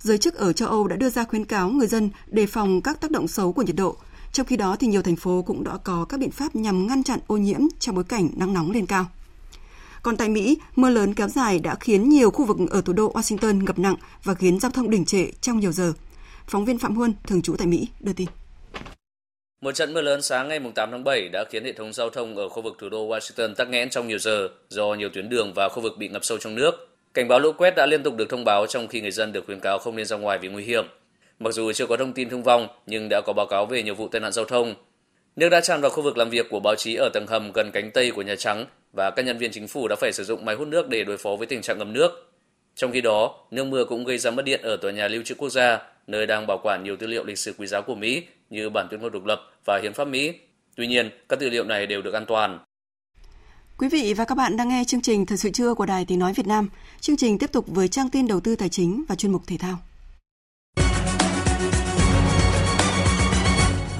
[0.00, 3.00] Giới chức ở châu Âu đã đưa ra khuyến cáo người dân đề phòng các
[3.00, 3.96] tác động xấu của nhiệt độ.
[4.32, 7.02] Trong khi đó thì nhiều thành phố cũng đã có các biện pháp nhằm ngăn
[7.02, 9.06] chặn ô nhiễm trong bối cảnh nắng nóng lên cao.
[10.02, 13.12] Còn tại Mỹ, mưa lớn kéo dài đã khiến nhiều khu vực ở thủ đô
[13.12, 15.92] Washington ngập nặng và khiến giao thông đình trệ trong nhiều giờ.
[16.46, 18.28] Phóng viên Phạm Huân, thường trú tại Mỹ, đưa tin.
[19.60, 22.36] Một trận mưa lớn sáng ngày 8 tháng 7 đã khiến hệ thống giao thông
[22.36, 25.52] ở khu vực thủ đô Washington tắc nghẽn trong nhiều giờ do nhiều tuyến đường
[25.54, 26.88] và khu vực bị ngập sâu trong nước.
[27.14, 29.46] Cảnh báo lũ quét đã liên tục được thông báo trong khi người dân được
[29.46, 30.84] khuyến cáo không nên ra ngoài vì nguy hiểm.
[31.38, 33.94] Mặc dù chưa có thông tin thương vong, nhưng đã có báo cáo về nhiều
[33.94, 34.74] vụ tai nạn giao thông.
[35.36, 37.70] Nước đã tràn vào khu vực làm việc của báo chí ở tầng hầm gần
[37.70, 40.44] cánh tây của Nhà Trắng và các nhân viên chính phủ đã phải sử dụng
[40.44, 42.32] máy hút nước để đối phó với tình trạng ngập nước.
[42.74, 45.34] Trong khi đó, nước mưa cũng gây ra mất điện ở tòa nhà lưu trữ
[45.34, 48.22] quốc gia, nơi đang bảo quản nhiều tư liệu lịch sử quý giá của Mỹ
[48.50, 50.32] như bản tuyên ngôn độc lập và hiến pháp Mỹ.
[50.76, 52.58] Tuy nhiên, các tư liệu này đều được an toàn.
[53.78, 56.18] Quý vị và các bạn đang nghe chương trình Thời sự trưa của Đài Tiếng
[56.18, 56.68] Nói Việt Nam.
[57.00, 59.56] Chương trình tiếp tục với trang tin đầu tư tài chính và chuyên mục thể
[59.58, 59.78] thao.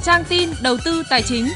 [0.02, 1.46] Trang tin đầu tư tài chính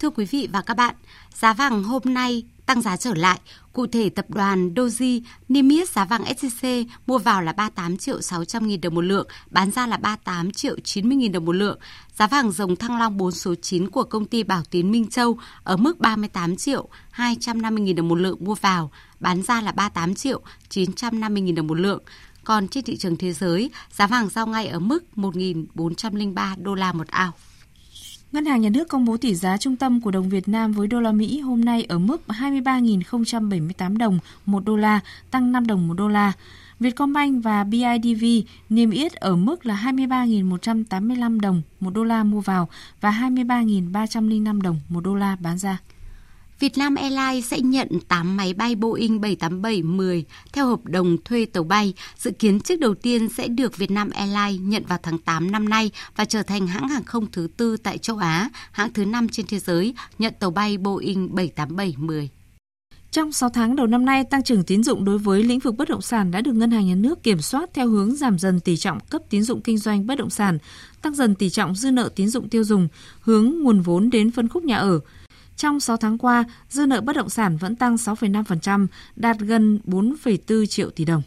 [0.00, 0.94] Thưa quý vị và các bạn,
[1.34, 3.40] giá vàng hôm nay tăng giá trở lại.
[3.72, 8.20] Cụ thể, tập đoàn Doji niêm yết giá vàng SJC mua vào là 38 triệu
[8.20, 11.78] 600 nghìn đồng một lượng, bán ra là 38 triệu 90 nghìn đồng một lượng.
[12.18, 15.38] Giá vàng dòng thăng long 4 số 9 của công ty Bảo Tín Minh Châu
[15.64, 20.14] ở mức 38 triệu 250 nghìn đồng một lượng mua vào, bán ra là 38
[20.14, 22.02] triệu 950 nghìn đồng một lượng.
[22.44, 26.92] Còn trên thị trường thế giới, giá vàng giao ngay ở mức 1.403 đô la
[26.92, 27.32] một ao.
[28.32, 30.86] Ngân hàng Nhà nước công bố tỷ giá trung tâm của đồng Việt Nam với
[30.86, 35.00] đô la Mỹ hôm nay ở mức 23.078 đồng một đô la,
[35.30, 36.32] tăng 5 đồng một đô la.
[36.80, 38.24] Vietcombank và BIDV
[38.68, 42.68] niêm yết ở mức là 23.185 đồng một đô la mua vào
[43.00, 45.78] và 23.305 đồng một đô la bán ra.
[46.60, 51.94] Vietnam Airlines sẽ nhận 8 máy bay Boeing 787-10 theo hợp đồng thuê tàu bay.
[52.18, 55.90] Dự kiến chiếc đầu tiên sẽ được Vietnam Airlines nhận vào tháng 8 năm nay
[56.16, 59.46] và trở thành hãng hàng không thứ tư tại châu Á, hãng thứ năm trên
[59.46, 62.26] thế giới nhận tàu bay Boeing 787-10.
[63.10, 65.88] Trong 6 tháng đầu năm nay, tăng trưởng tín dụng đối với lĩnh vực bất
[65.88, 68.76] động sản đã được Ngân hàng Nhà nước kiểm soát theo hướng giảm dần tỷ
[68.76, 70.58] trọng cấp tín dụng kinh doanh bất động sản,
[71.02, 72.88] tăng dần tỷ trọng dư nợ tín dụng tiêu dùng,
[73.20, 75.00] hướng nguồn vốn đến phân khúc nhà ở.
[75.60, 78.86] Trong 6 tháng qua, dư nợ bất động sản vẫn tăng 6,5%,
[79.16, 81.22] đạt gần 4,4 triệu tỷ đồng.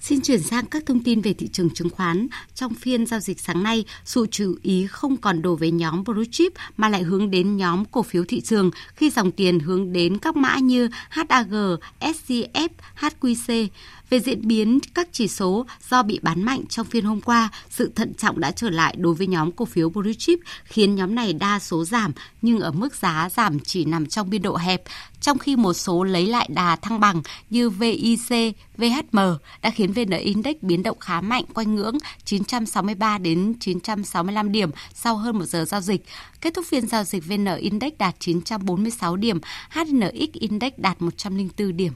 [0.00, 2.26] Xin chuyển sang các thông tin về thị trường chứng khoán.
[2.54, 6.24] Trong phiên giao dịch sáng nay, sự chú ý không còn đổ về nhóm blue
[6.30, 10.18] chip mà lại hướng đến nhóm cổ phiếu thị trường khi dòng tiền hướng đến
[10.18, 12.68] các mã như HAG, SCF,
[13.00, 13.68] HQC.
[14.14, 17.92] Về diễn biến các chỉ số do bị bán mạnh trong phiên hôm qua, sự
[17.94, 21.32] thận trọng đã trở lại đối với nhóm cổ phiếu blue chip khiến nhóm này
[21.32, 22.12] đa số giảm
[22.42, 24.82] nhưng ở mức giá giảm chỉ nằm trong biên độ hẹp,
[25.20, 29.18] trong khi một số lấy lại đà thăng bằng như VIC, VHM
[29.62, 35.16] đã khiến VN Index biến động khá mạnh quanh ngưỡng 963 đến 965 điểm sau
[35.16, 36.04] hơn một giờ giao dịch.
[36.40, 39.40] Kết thúc phiên giao dịch VN Index đạt 946 điểm,
[39.70, 41.92] HNX Index đạt 104 điểm.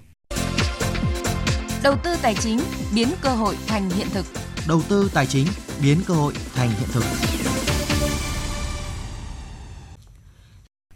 [1.83, 2.61] Đầu tư tài chính
[2.95, 4.27] biến cơ hội thành hiện thực.
[4.69, 5.47] Đầu tư tài chính
[5.83, 7.05] biến cơ hội thành hiện thực.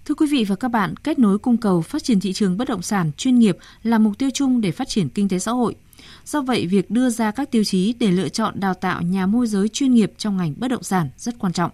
[0.05, 2.69] Thưa quý vị và các bạn, kết nối cung cầu phát triển thị trường bất
[2.69, 5.75] động sản chuyên nghiệp là mục tiêu chung để phát triển kinh tế xã hội.
[6.25, 9.47] Do vậy, việc đưa ra các tiêu chí để lựa chọn đào tạo nhà môi
[9.47, 11.71] giới chuyên nghiệp trong ngành bất động sản rất quan trọng.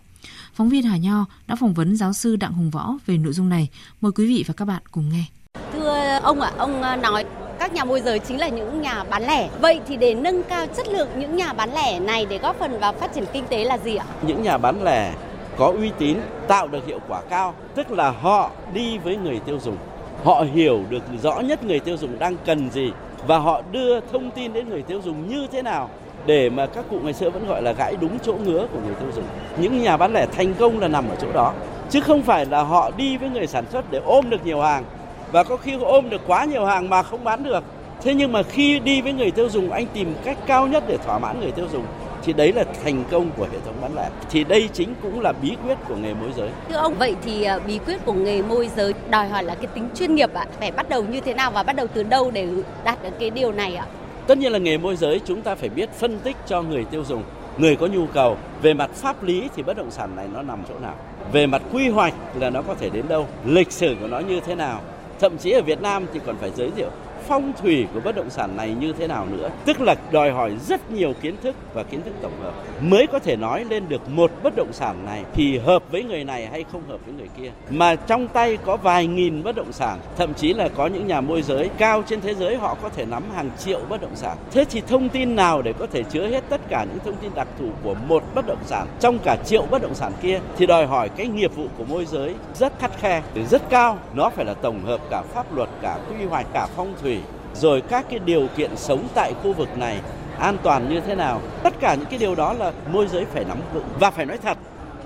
[0.55, 3.49] Phóng viên Hà Nho đã phỏng vấn giáo sư Đặng Hùng Võ về nội dung
[3.49, 3.69] này.
[4.01, 5.25] Mời quý vị và các bạn cùng nghe.
[5.73, 7.25] Thưa ông ạ, ông nói
[7.59, 9.49] các nhà môi giới chính là những nhà bán lẻ.
[9.61, 12.79] Vậy thì để nâng cao chất lượng những nhà bán lẻ này để góp phần
[12.79, 14.05] vào phát triển kinh tế là gì ạ?
[14.23, 15.13] Những nhà bán lẻ
[15.57, 16.17] có uy tín,
[16.49, 19.77] tạo được hiệu quả cao, tức là họ đi với người tiêu dùng.
[20.25, 22.93] Họ hiểu được rõ nhất người tiêu dùng đang cần gì
[23.27, 25.91] và họ đưa thông tin đến người tiêu dùng như thế nào
[26.27, 28.95] để mà các cụ ngày xưa vẫn gọi là gãi đúng chỗ ngứa của người
[28.95, 29.25] tiêu dùng.
[29.61, 31.53] Những nhà bán lẻ thành công là nằm ở chỗ đó,
[31.91, 34.85] chứ không phải là họ đi với người sản xuất để ôm được nhiều hàng
[35.33, 37.65] và có khi ôm được quá nhiều hàng mà không bán được.
[38.03, 40.97] Thế nhưng mà khi đi với người tiêu dùng anh tìm cách cao nhất để
[40.97, 41.85] thỏa mãn người tiêu dùng
[42.23, 44.09] thì đấy là thành công của hệ thống bán lẻ.
[44.31, 46.49] Thì đây chính cũng là bí quyết của nghề môi giới.
[46.69, 49.67] Thưa ông, vậy thì à, bí quyết của nghề môi giới đòi hỏi là cái
[49.67, 52.31] tính chuyên nghiệp ạ, phải bắt đầu như thế nào và bắt đầu từ đâu
[52.31, 52.49] để
[52.85, 53.87] đạt được cái điều này ạ?
[54.27, 57.05] Tất nhiên là nghề môi giới chúng ta phải biết phân tích cho người tiêu
[57.05, 57.23] dùng,
[57.59, 58.37] người có nhu cầu.
[58.63, 60.95] Về mặt pháp lý thì bất động sản này nó nằm chỗ nào?
[61.33, 63.27] Về mặt quy hoạch là nó có thể đến đâu?
[63.45, 64.81] Lịch sử của nó như thế nào?
[65.21, 66.91] Thậm chí ở Việt Nam thì còn phải giới thiệu
[67.29, 69.51] phong thủy của bất động sản này như thế nào nữa.
[69.65, 73.19] Tức là đòi hỏi rất nhiều kiến thức và kiến thức tổng hợp mới có
[73.19, 76.65] thể nói lên được một bất động sản này thì hợp với người này hay
[76.73, 77.51] không hợp với người kia.
[77.71, 81.21] Mà trong tay có vài nghìn bất động sản, thậm chí là có những nhà
[81.21, 84.37] môi giới cao trên thế giới họ có thể nắm hàng triệu bất động sản.
[84.51, 87.31] Thế thì thông tin nào để có thể chứa hết tất cả những thông tin
[87.35, 90.67] đặc thù của một bất động sản trong cả triệu bất động sản kia thì
[90.67, 93.99] đòi hỏi cái nghiệp vụ của môi giới rất khắt khe, rất cao.
[94.15, 97.18] Nó phải là tổng hợp cả pháp luật, cả quy hoạch, cả phong thủy
[97.59, 100.01] rồi các cái điều kiện sống tại khu vực này
[100.39, 101.41] an toàn như thế nào.
[101.63, 104.39] Tất cả những cái điều đó là môi giới phải nắm vững và phải nói
[104.43, 104.59] thật.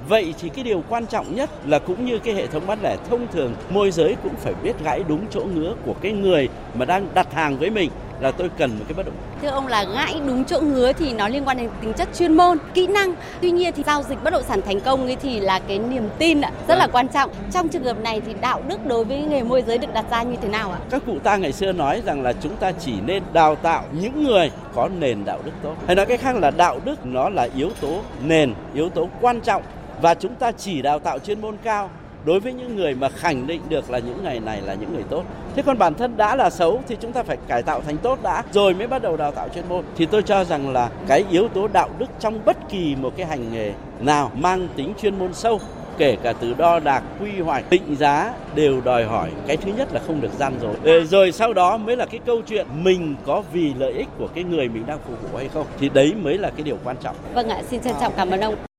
[0.08, 2.96] Vậy thì cái điều quan trọng nhất là cũng như cái hệ thống bán lẻ
[3.10, 6.84] thông thường, môi giới cũng phải biết gãy đúng chỗ ngứa của cái người mà
[6.84, 7.90] đang đặt hàng với mình
[8.22, 11.12] là tôi cần một cái bất động Thưa ông là gãi đúng chỗ ngứa thì
[11.12, 13.14] nó liên quan đến tính chất chuyên môn, kỹ năng.
[13.40, 16.08] Tuy nhiên thì giao dịch bất động sản thành công ấy thì là cái niềm
[16.18, 17.30] tin ạ, rất là quan trọng.
[17.52, 20.22] Trong trường hợp này thì đạo đức đối với nghề môi giới được đặt ra
[20.22, 20.78] như thế nào ạ?
[20.90, 24.24] Các cụ ta ngày xưa nói rằng là chúng ta chỉ nên đào tạo những
[24.24, 25.74] người có nền đạo đức tốt.
[25.86, 29.40] Hay nói cách khác là đạo đức nó là yếu tố nền, yếu tố quan
[29.40, 29.62] trọng
[30.02, 31.90] và chúng ta chỉ đào tạo chuyên môn cao
[32.24, 35.04] đối với những người mà khẳng định được là những ngày này là những người
[35.10, 35.24] tốt.
[35.56, 38.18] Thế còn bản thân đã là xấu thì chúng ta phải cải tạo thành tốt
[38.22, 39.84] đã rồi mới bắt đầu đào tạo chuyên môn.
[39.96, 43.26] Thì tôi cho rằng là cái yếu tố đạo đức trong bất kỳ một cái
[43.26, 45.60] hành nghề nào mang tính chuyên môn sâu
[45.98, 49.88] kể cả từ đo đạc, quy hoạch, định giá đều đòi hỏi cái thứ nhất
[49.92, 50.74] là không được gian dối.
[50.84, 54.28] Ờ, rồi sau đó mới là cái câu chuyện mình có vì lợi ích của
[54.34, 55.66] cái người mình đang phục vụ hay không.
[55.80, 57.16] Thì đấy mới là cái điều quan trọng.
[57.34, 58.71] Vâng ạ, xin trân trọng cảm ơn ông.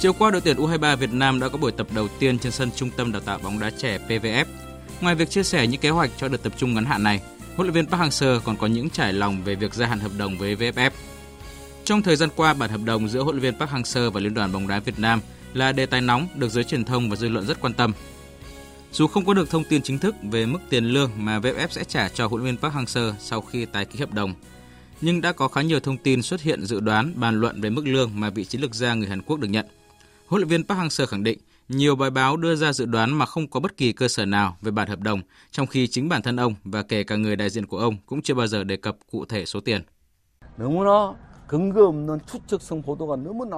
[0.00, 2.70] Chiều qua, đội tuyển U23 Việt Nam đã có buổi tập đầu tiên trên sân
[2.76, 4.44] Trung tâm Đào tạo bóng đá trẻ PVF.
[5.00, 7.20] Ngoài việc chia sẻ những kế hoạch cho đợt tập trung ngắn hạn này,
[7.56, 10.12] huấn luyện viên Park Hang-seo còn có những trải lòng về việc gia hạn hợp
[10.18, 10.90] đồng với VFF.
[11.84, 14.34] Trong thời gian qua, bản hợp đồng giữa huấn luyện viên Park Hang-seo và Liên
[14.34, 15.20] đoàn bóng đá Việt Nam
[15.54, 17.92] là đề tài nóng được giới truyền thông và dư luận rất quan tâm.
[18.92, 21.84] Dù không có được thông tin chính thức về mức tiền lương mà VFF sẽ
[21.84, 24.34] trả cho huấn luyện viên Park Hang-seo sau khi tái ký hợp đồng,
[25.00, 27.86] nhưng đã có khá nhiều thông tin xuất hiện dự đoán bàn luận về mức
[27.86, 29.66] lương mà vị chiến lược gia người Hàn Quốc được nhận.
[30.26, 33.26] Huấn luyện viên Park Hang-seo khẳng định nhiều bài báo đưa ra dự đoán mà
[33.26, 36.22] không có bất kỳ cơ sở nào về bản hợp đồng, trong khi chính bản
[36.22, 38.76] thân ông và kể cả người đại diện của ông cũng chưa bao giờ đề
[38.76, 39.82] cập cụ thể số tiền.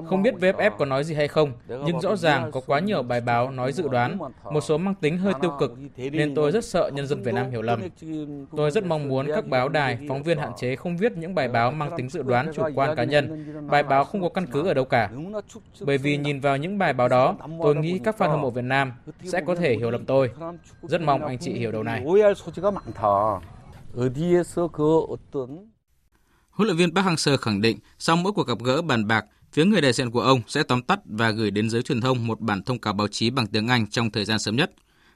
[0.09, 3.21] Không biết VFF có nói gì hay không, nhưng rõ ràng có quá nhiều bài
[3.21, 6.91] báo nói dự đoán, một số mang tính hơi tiêu cực, nên tôi rất sợ
[6.95, 7.81] nhân dân Việt Nam hiểu lầm.
[8.57, 11.49] Tôi rất mong muốn các báo đài, phóng viên hạn chế không viết những bài
[11.49, 14.67] báo mang tính dự đoán chủ quan cá nhân, bài báo không có căn cứ
[14.67, 15.11] ở đâu cả.
[15.81, 18.65] Bởi vì nhìn vào những bài báo đó, tôi nghĩ các fan hâm mộ Việt
[18.65, 18.93] Nam
[19.25, 20.31] sẽ có thể hiểu lầm tôi.
[20.83, 22.05] Rất mong anh chị hiểu điều này.
[26.59, 29.65] Huấn luyện viên Park Hang-seo khẳng định sau mỗi cuộc gặp gỡ bàn bạc, phía
[29.65, 32.41] người đại diện của ông sẽ tóm tắt và gửi đến giới truyền thông một
[32.41, 34.71] bản thông cáo báo chí bằng tiếng Anh trong thời gian sớm nhất.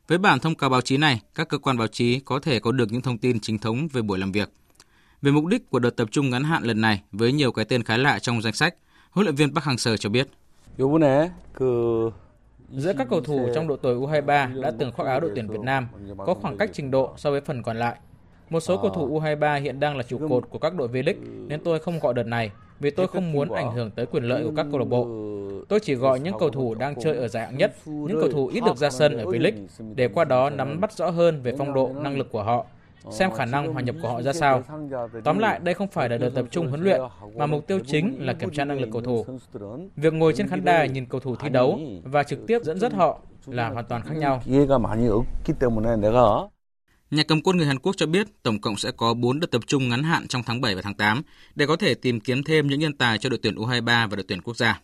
[0.09, 2.73] Với bản thông cáo báo chí này, các cơ quan báo chí có thể có
[2.73, 4.53] được những thông tin chính thống về buổi làm việc.
[5.23, 7.83] Về mục đích của đợt tập trung ngắn hạn lần này với nhiều cái tên
[7.83, 8.75] khá lạ trong danh sách,
[9.11, 10.29] huấn luyện viên Park Hang-seo cho biết.
[12.71, 15.61] Giữa các cầu thủ trong độ tuổi U23 đã từng khoác áo đội tuyển Việt
[15.61, 15.89] Nam
[16.19, 17.97] có khoảng cách trình độ so với phần còn lại.
[18.53, 21.61] Một số cầu thủ U23 hiện đang là trụ cột của các đội V-League nên
[21.61, 22.51] tôi không gọi đợt này
[22.81, 25.07] vì tôi không muốn ảnh hưởng tới quyền lợi của các câu lạc bộ.
[25.69, 28.47] Tôi chỉ gọi những cầu thủ đang chơi ở giải hạng nhất, những cầu thủ
[28.47, 31.75] ít được ra sân ở V-League để qua đó nắm bắt rõ hơn về phong
[31.75, 32.67] độ, năng lực của họ,
[33.11, 34.63] xem khả năng hòa nhập của họ ra sao.
[35.25, 37.01] Tóm lại, đây không phải là đợt tập trung huấn luyện,
[37.37, 39.27] mà mục tiêu chính là kiểm tra năng lực cầu thủ.
[39.97, 42.93] Việc ngồi trên khán đài nhìn cầu thủ thi đấu và trực tiếp dẫn dắt
[42.93, 44.43] họ là hoàn toàn khác nhau.
[47.13, 49.63] Nhà cầm quân người Hàn Quốc cho biết tổng cộng sẽ có 4 đợt tập
[49.67, 51.23] trung ngắn hạn trong tháng 7 và tháng 8
[51.55, 54.25] để có thể tìm kiếm thêm những nhân tài cho đội tuyển U23 và đội
[54.29, 54.81] tuyển quốc gia.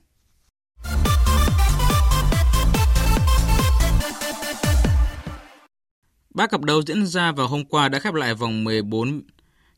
[6.35, 9.23] Ba cặp đấu diễn ra vào hôm qua đã khép lại vòng 14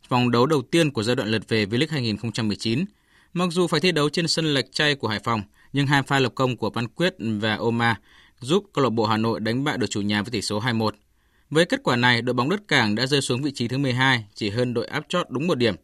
[0.08, 2.84] vòng đấu đầu tiên của giai đoạn lượt về V-League 2019.
[3.32, 5.42] Mặc dù phải thi đấu trên sân lệch chay của Hải Phòng,
[5.72, 7.96] nhưng hai pha lập công của Văn Quyết và Oma
[8.40, 10.90] giúp câu lạc bộ Hà Nội đánh bại đội chủ nhà với tỷ số 2-1.
[11.50, 14.26] Với kết quả này, đội bóng đất cảng đã rơi xuống vị trí thứ 12,
[14.34, 15.74] chỉ hơn đội áp chót đúng một điểm.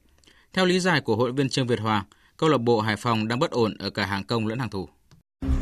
[0.52, 2.04] Theo lý giải của hội viên Trương Việt Hoàng,
[2.36, 4.88] câu lạc bộ Hải Phòng đang bất ổn ở cả hàng công lẫn hàng thủ.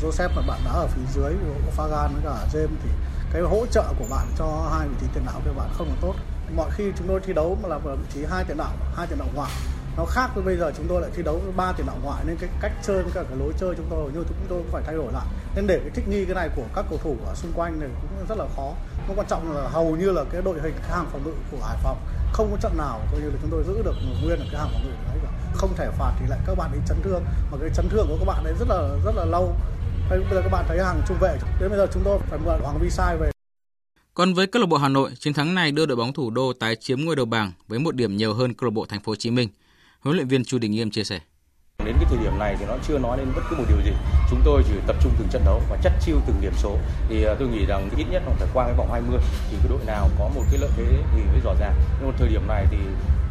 [0.01, 1.33] Joseph mà bạn đá ở phía dưới,
[1.65, 2.89] của Fagan với cả James thì
[3.33, 5.95] cái hỗ trợ của bạn cho hai vị trí tiền đạo của bạn không là
[6.01, 6.15] tốt.
[6.55, 9.07] mọi khi chúng tôi thi đấu mà là ở vị trí hai tiền đạo hai
[9.07, 9.51] tiền đạo ngoại
[9.97, 12.23] nó khác với bây giờ chúng tôi lại thi đấu với ba tiền đạo ngoại
[12.27, 14.83] nên cái cách chơi cả cái lối chơi chúng tôi như chúng tôi cũng phải
[14.85, 15.25] thay đổi lại.
[15.55, 17.89] Nên để cái thích nghi cái này của các cầu thủ ở xung quanh này
[18.01, 18.73] cũng rất là khó.
[19.07, 21.65] Nó quan trọng là hầu như là cái đội hình cái hàng phòng ngự của
[21.67, 21.97] Hải Phòng
[22.33, 24.69] không có trận nào coi như là chúng tôi giữ được nguyên ở cái hàng
[24.73, 25.29] phòng ngự đấy cả.
[25.53, 27.23] Không thể phạt thì lại các bạn bị chấn thương.
[27.51, 29.55] Mà cái chấn thương của các bạn ấy rất là rất là lâu.
[30.09, 32.59] Bây giờ các bạn thấy hàng trung vệ đến bây giờ chúng tôi phải mượn
[32.61, 33.31] Hoàng Vi Sai về.
[34.13, 36.53] Còn với câu lạc bộ Hà Nội, chiến thắng này đưa đội bóng thủ đô
[36.53, 39.11] tái chiếm ngôi đầu bảng với một điểm nhiều hơn câu lạc bộ Thành phố
[39.11, 39.49] Hồ Chí Minh.
[40.05, 41.19] Huấn luyện viên Chu Đình Nghiêm chia sẻ.
[41.85, 43.91] Đến cái thời điểm này thì nó chưa nói đến bất cứ một điều gì.
[44.29, 46.77] Chúng tôi chỉ tập trung từng trận đấu và chất chiêu từng điểm số.
[47.09, 49.19] Thì à, tôi nghĩ rằng ít nhất nó phải qua cái vòng 20
[49.51, 51.73] thì cái đội nào có một cái lợi thế thì mới rõ ràng.
[51.99, 52.77] Nhưng mà thời điểm này thì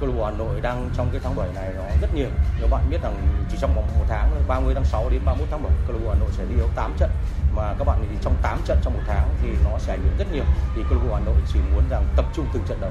[0.01, 2.29] câu lạc bộ Hà Nội đang trong cái tháng 7 này nó rất nhiều.
[2.61, 5.63] Các bạn biết rằng chỉ trong vòng một tháng 30 tháng 6 đến 31 tháng
[5.63, 7.11] 7 câu lạc bộ Hà Nội sẽ đi đấu 8 trận
[7.57, 10.19] mà các bạn thì trong 8 trận trong một tháng thì nó sẽ ảnh hưởng
[10.19, 10.45] rất nhiều.
[10.75, 12.91] Thì câu lạc bộ Hà Nội chỉ muốn rằng tập trung từng trận đấu.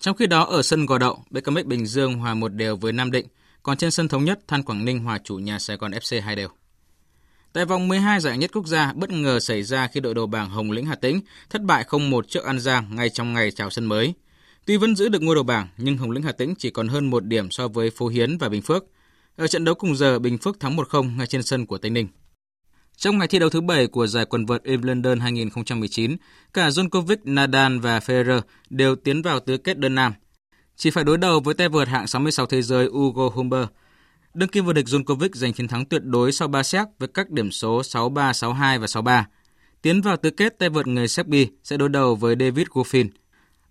[0.00, 3.10] Trong khi đó ở sân Gò Đậu, BKMX Bình Dương hòa một đều với Nam
[3.10, 3.26] Định,
[3.62, 6.36] còn trên sân thống nhất Than Quảng Ninh hòa chủ nhà Sài Gòn FC hai
[6.36, 6.48] đều.
[7.52, 10.50] Tại vòng 12 giải nhất quốc gia, bất ngờ xảy ra khi đội đầu bảng
[10.50, 11.20] Hồng Lĩnh Hà Tĩnh
[11.50, 14.14] thất bại 0-1 trước An Giang ngay trong ngày chào sân mới.
[14.66, 17.10] Tuy vẫn giữ được ngôi đầu bảng, nhưng Hồng Lĩnh Hà Tĩnh chỉ còn hơn
[17.10, 18.84] một điểm so với Phú Hiến và Bình Phước.
[19.36, 22.08] Ở trận đấu cùng giờ, Bình Phước thắng 1-0 ngay trên sân của Tây Ninh.
[22.98, 26.16] Trong ngày thi đấu thứ 7 của giải quần vợt Wimbledon 2019,
[26.52, 28.40] cả Djokovic, Nadal và Federer
[28.70, 30.12] đều tiến vào tứ kết đơn nam.
[30.76, 33.64] Chỉ phải đối đầu với tay vợt hạng 66 thế giới Hugo Humber.
[34.34, 37.30] Đương kim vô địch Djokovic giành chiến thắng tuyệt đối sau 3 set với các
[37.30, 39.22] điểm số 6-3, 6-2 và 6-3.
[39.82, 43.08] Tiến vào tứ kết, tay vợt người Serbia sẽ đối đầu với David Goffin.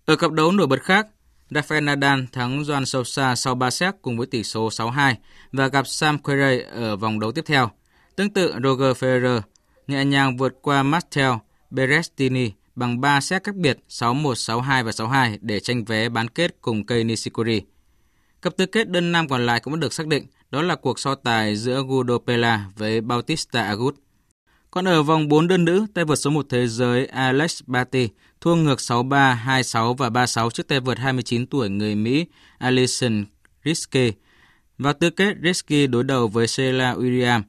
[0.04, 1.06] Ở cặp đấu nổi bật khác,
[1.50, 5.14] Rafael Nadal thắng Joan Sousa sau 3 set cùng với tỷ số 6-2
[5.52, 7.70] và gặp Sam Querrey ở vòng đấu tiếp theo.
[8.18, 9.40] Tương tự, Roger Federer
[9.86, 11.40] nhẹ nhàng vượt qua Matteo
[11.70, 16.56] Berrettini bằng 3 set cách biệt 6-1, 6-2 và 6-2 để tranh vé bán kết
[16.60, 17.62] cùng cây Nishikori.
[18.42, 20.98] Cặp tứ kết đơn nam còn lại cũng đã được xác định, đó là cuộc
[20.98, 23.94] so tài giữa Guido Pella với Bautista Agut.
[24.70, 28.08] Còn ở vòng 4 đơn nữ, tay vợt số 1 thế giới Alex Barty
[28.40, 32.26] thua ngược 6-3, 2-6 và 3-6 trước tay vợt 29 tuổi người Mỹ
[32.58, 33.24] Alison
[33.64, 34.10] Riske.
[34.78, 37.42] Vào tứ kết, Riske đối đầu với Sheila Williams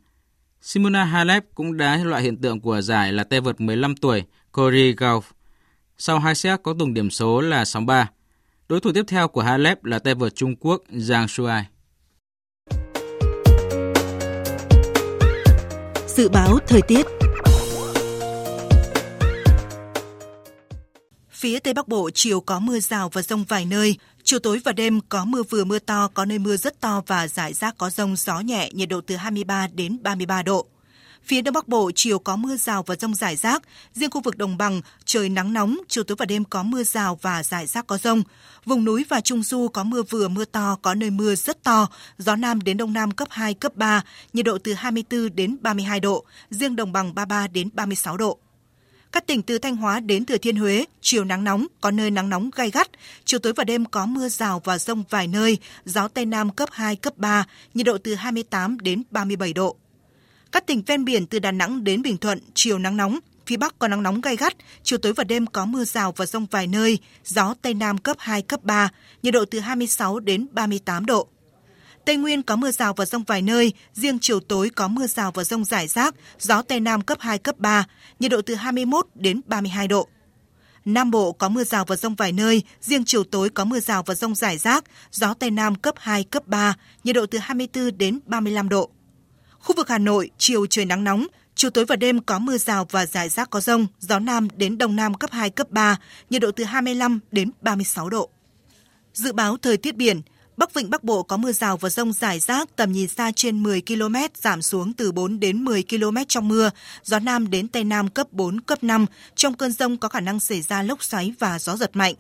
[0.70, 4.94] Simona Halep cũng đã loại hiện tượng của giải là tay vợt 15 tuổi Corey
[4.94, 5.22] Gauff.
[5.98, 8.06] Sau hai set có tổng điểm số là 6-3.
[8.68, 11.66] Đối thủ tiếp theo của Halep là tay vợt Trung Quốc Zhang Shuai.
[16.08, 17.06] Dự báo thời tiết
[21.30, 23.96] Phía Tây Bắc Bộ chiều có mưa rào và rông vài nơi,
[24.30, 27.28] chiều tối và đêm có mưa vừa mưa to, có nơi mưa rất to và
[27.28, 30.66] rải rác có rông gió nhẹ, nhiệt độ từ 23 đến 33 độ.
[31.24, 33.64] Phía Đông Bắc Bộ chiều có mưa rào và rông rải rác,
[33.94, 37.20] riêng khu vực đồng bằng trời nắng nóng, chiều tối và đêm có mưa rào
[37.22, 38.24] và rải rác có rông.
[38.66, 41.88] Vùng núi và trung du có mưa vừa mưa to, có nơi mưa rất to,
[42.18, 44.02] gió nam đến đông nam cấp 2 cấp 3,
[44.34, 48.40] nhiệt độ từ 24 đến 32 độ, riêng đồng bằng 33 đến 36 độ.
[49.12, 52.30] Các tỉnh từ Thanh Hóa đến Thừa Thiên Huế, chiều nắng nóng, có nơi nắng
[52.30, 52.90] nóng gai gắt,
[53.26, 56.70] chiều tối và đêm có mưa rào và rông vài nơi, gió Tây Nam cấp
[56.72, 59.76] 2, cấp 3, nhiệt độ từ 28 đến 37 độ.
[60.52, 63.80] Các tỉnh ven biển từ Đà Nẵng đến Bình Thuận, chiều nắng nóng, phía Bắc
[63.80, 64.54] có nắng nóng gai gắt,
[64.84, 68.18] chiều tối và đêm có mưa rào và rông vài nơi, gió Tây Nam cấp
[68.20, 68.90] 2, cấp 3,
[69.24, 71.28] nhiệt độ từ 26 đến 38 độ.
[72.06, 75.32] Tây Nguyên có mưa rào và rông vài nơi, riêng chiều tối có mưa rào
[75.32, 77.86] và rông rải rác, gió Tây Nam cấp 2, cấp 3,
[78.20, 80.08] nhiệt độ từ 21 đến 32 độ.
[80.86, 84.04] Nam Bộ có mưa rào và rông vài nơi, riêng chiều tối có mưa rào
[84.04, 86.74] và rông rải rác, gió Tây Nam cấp 2, cấp 3,
[87.04, 88.90] nhiệt độ từ 24 đến 35 độ.
[89.60, 92.88] Khu vực Hà Nội, chiều trời nắng nóng, chiều tối và đêm có mưa rào
[92.92, 95.98] và rải rác có rông, gió Nam đến Đông Nam cấp 2, cấp 3,
[96.30, 98.30] nhiệt độ từ 25 đến 36 độ.
[99.14, 100.22] Dự báo thời tiết biển,
[100.60, 103.64] Bắc Vịnh Bắc Bộ có mưa rào và rông rải rác, tầm nhìn xa trên
[103.64, 106.70] 10 km, giảm xuống từ 4 đến 10 km trong mưa.
[107.04, 109.06] Gió Nam đến Tây Nam cấp 4, cấp 5.
[109.36, 112.16] Trong cơn rông có khả năng xảy ra lốc xoáy và gió giật mạnh.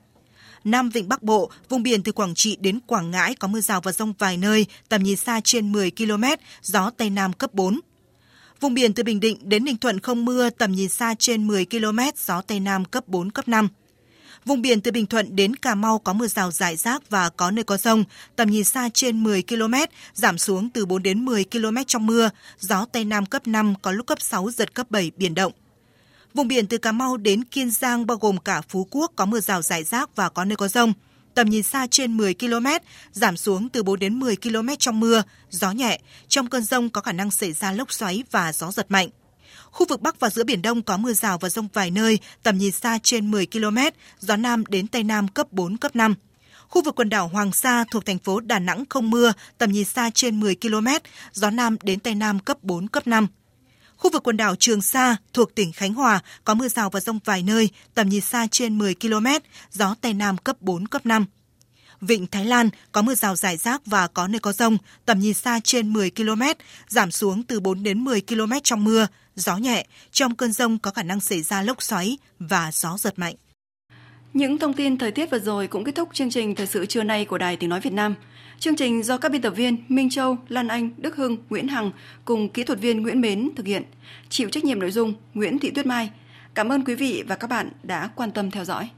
[0.64, 3.82] Nam Vịnh Bắc Bộ, vùng biển từ Quảng Trị đến Quảng Ngãi có mưa rào
[3.82, 6.24] và rông vài nơi, tầm nhìn xa trên 10 km,
[6.62, 7.80] gió Tây Nam cấp 4.
[8.60, 11.66] Vùng biển từ Bình Định đến Ninh Thuận không mưa, tầm nhìn xa trên 10
[11.66, 13.70] km, gió Tây Nam cấp 4, cấp 5.
[14.46, 17.52] Vùng biển từ Bình Thuận đến Cà Mau có mưa rào rải rác và có
[17.52, 18.04] nơi có rông,
[18.36, 19.74] tầm nhìn xa trên 10 km,
[20.14, 22.30] giảm xuống từ 4 đến 10 km trong mưa,
[22.60, 25.52] gió Tây Nam cấp 5, có lúc cấp 6, giật cấp 7, biển động.
[26.34, 29.40] Vùng biển từ Cà Mau đến Kiên Giang bao gồm cả Phú Quốc có mưa
[29.40, 30.94] rào rải rác và có nơi có rông.
[31.34, 32.68] Tầm nhìn xa trên 10 km,
[33.12, 36.00] giảm xuống từ 4 đến 10 km trong mưa, gió nhẹ.
[36.28, 39.10] Trong cơn rông có khả năng xảy ra lốc xoáy và gió giật mạnh.
[39.72, 42.58] Khu vực Bắc và giữa Biển Đông có mưa rào và rông vài nơi, tầm
[42.58, 43.78] nhìn xa trên 10 km,
[44.20, 46.16] gió Nam đến Tây Nam cấp 4, cấp 5.
[46.68, 49.86] Khu vực quần đảo Hoàng Sa thuộc thành phố Đà Nẵng không mưa, tầm nhìn
[49.86, 50.88] xa trên 10 km,
[51.34, 53.28] gió Nam đến Tây Nam cấp 4, cấp 5.
[53.98, 57.20] Khu vực quần đảo Trường Sa thuộc tỉnh Khánh Hòa có mưa rào và rông
[57.26, 59.28] vài nơi, tầm nhìn xa trên 10 km,
[59.72, 61.26] gió Tây Nam cấp 4, cấp 5.
[62.02, 65.34] Vịnh Thái Lan có mưa rào rải rác và có nơi có rông, tầm nhìn
[65.34, 66.42] xa trên 10 km,
[66.88, 70.92] giảm xuống từ 4 đến 10 km trong mưa, gió nhẹ, trong cơn rông có
[70.92, 73.36] khả năng xảy ra lốc xoáy và gió giật mạnh.
[74.34, 77.04] Những thông tin thời tiết vừa rồi cũng kết thúc chương trình thời sự trưa
[77.04, 78.16] nay của Đài Tiếng Nói Việt Nam.
[78.60, 81.92] Chương trình do các biên tập viên Minh Châu, Lan Anh, Đức Hưng, Nguyễn Hằng
[82.26, 83.84] cùng kỹ thuật viên Nguyễn Mến thực hiện.
[84.30, 86.12] Chịu trách nhiệm nội dung Nguyễn Thị Tuyết Mai.
[86.54, 88.90] Cảm ơn quý vị và các bạn đã quan tâm theo dõi.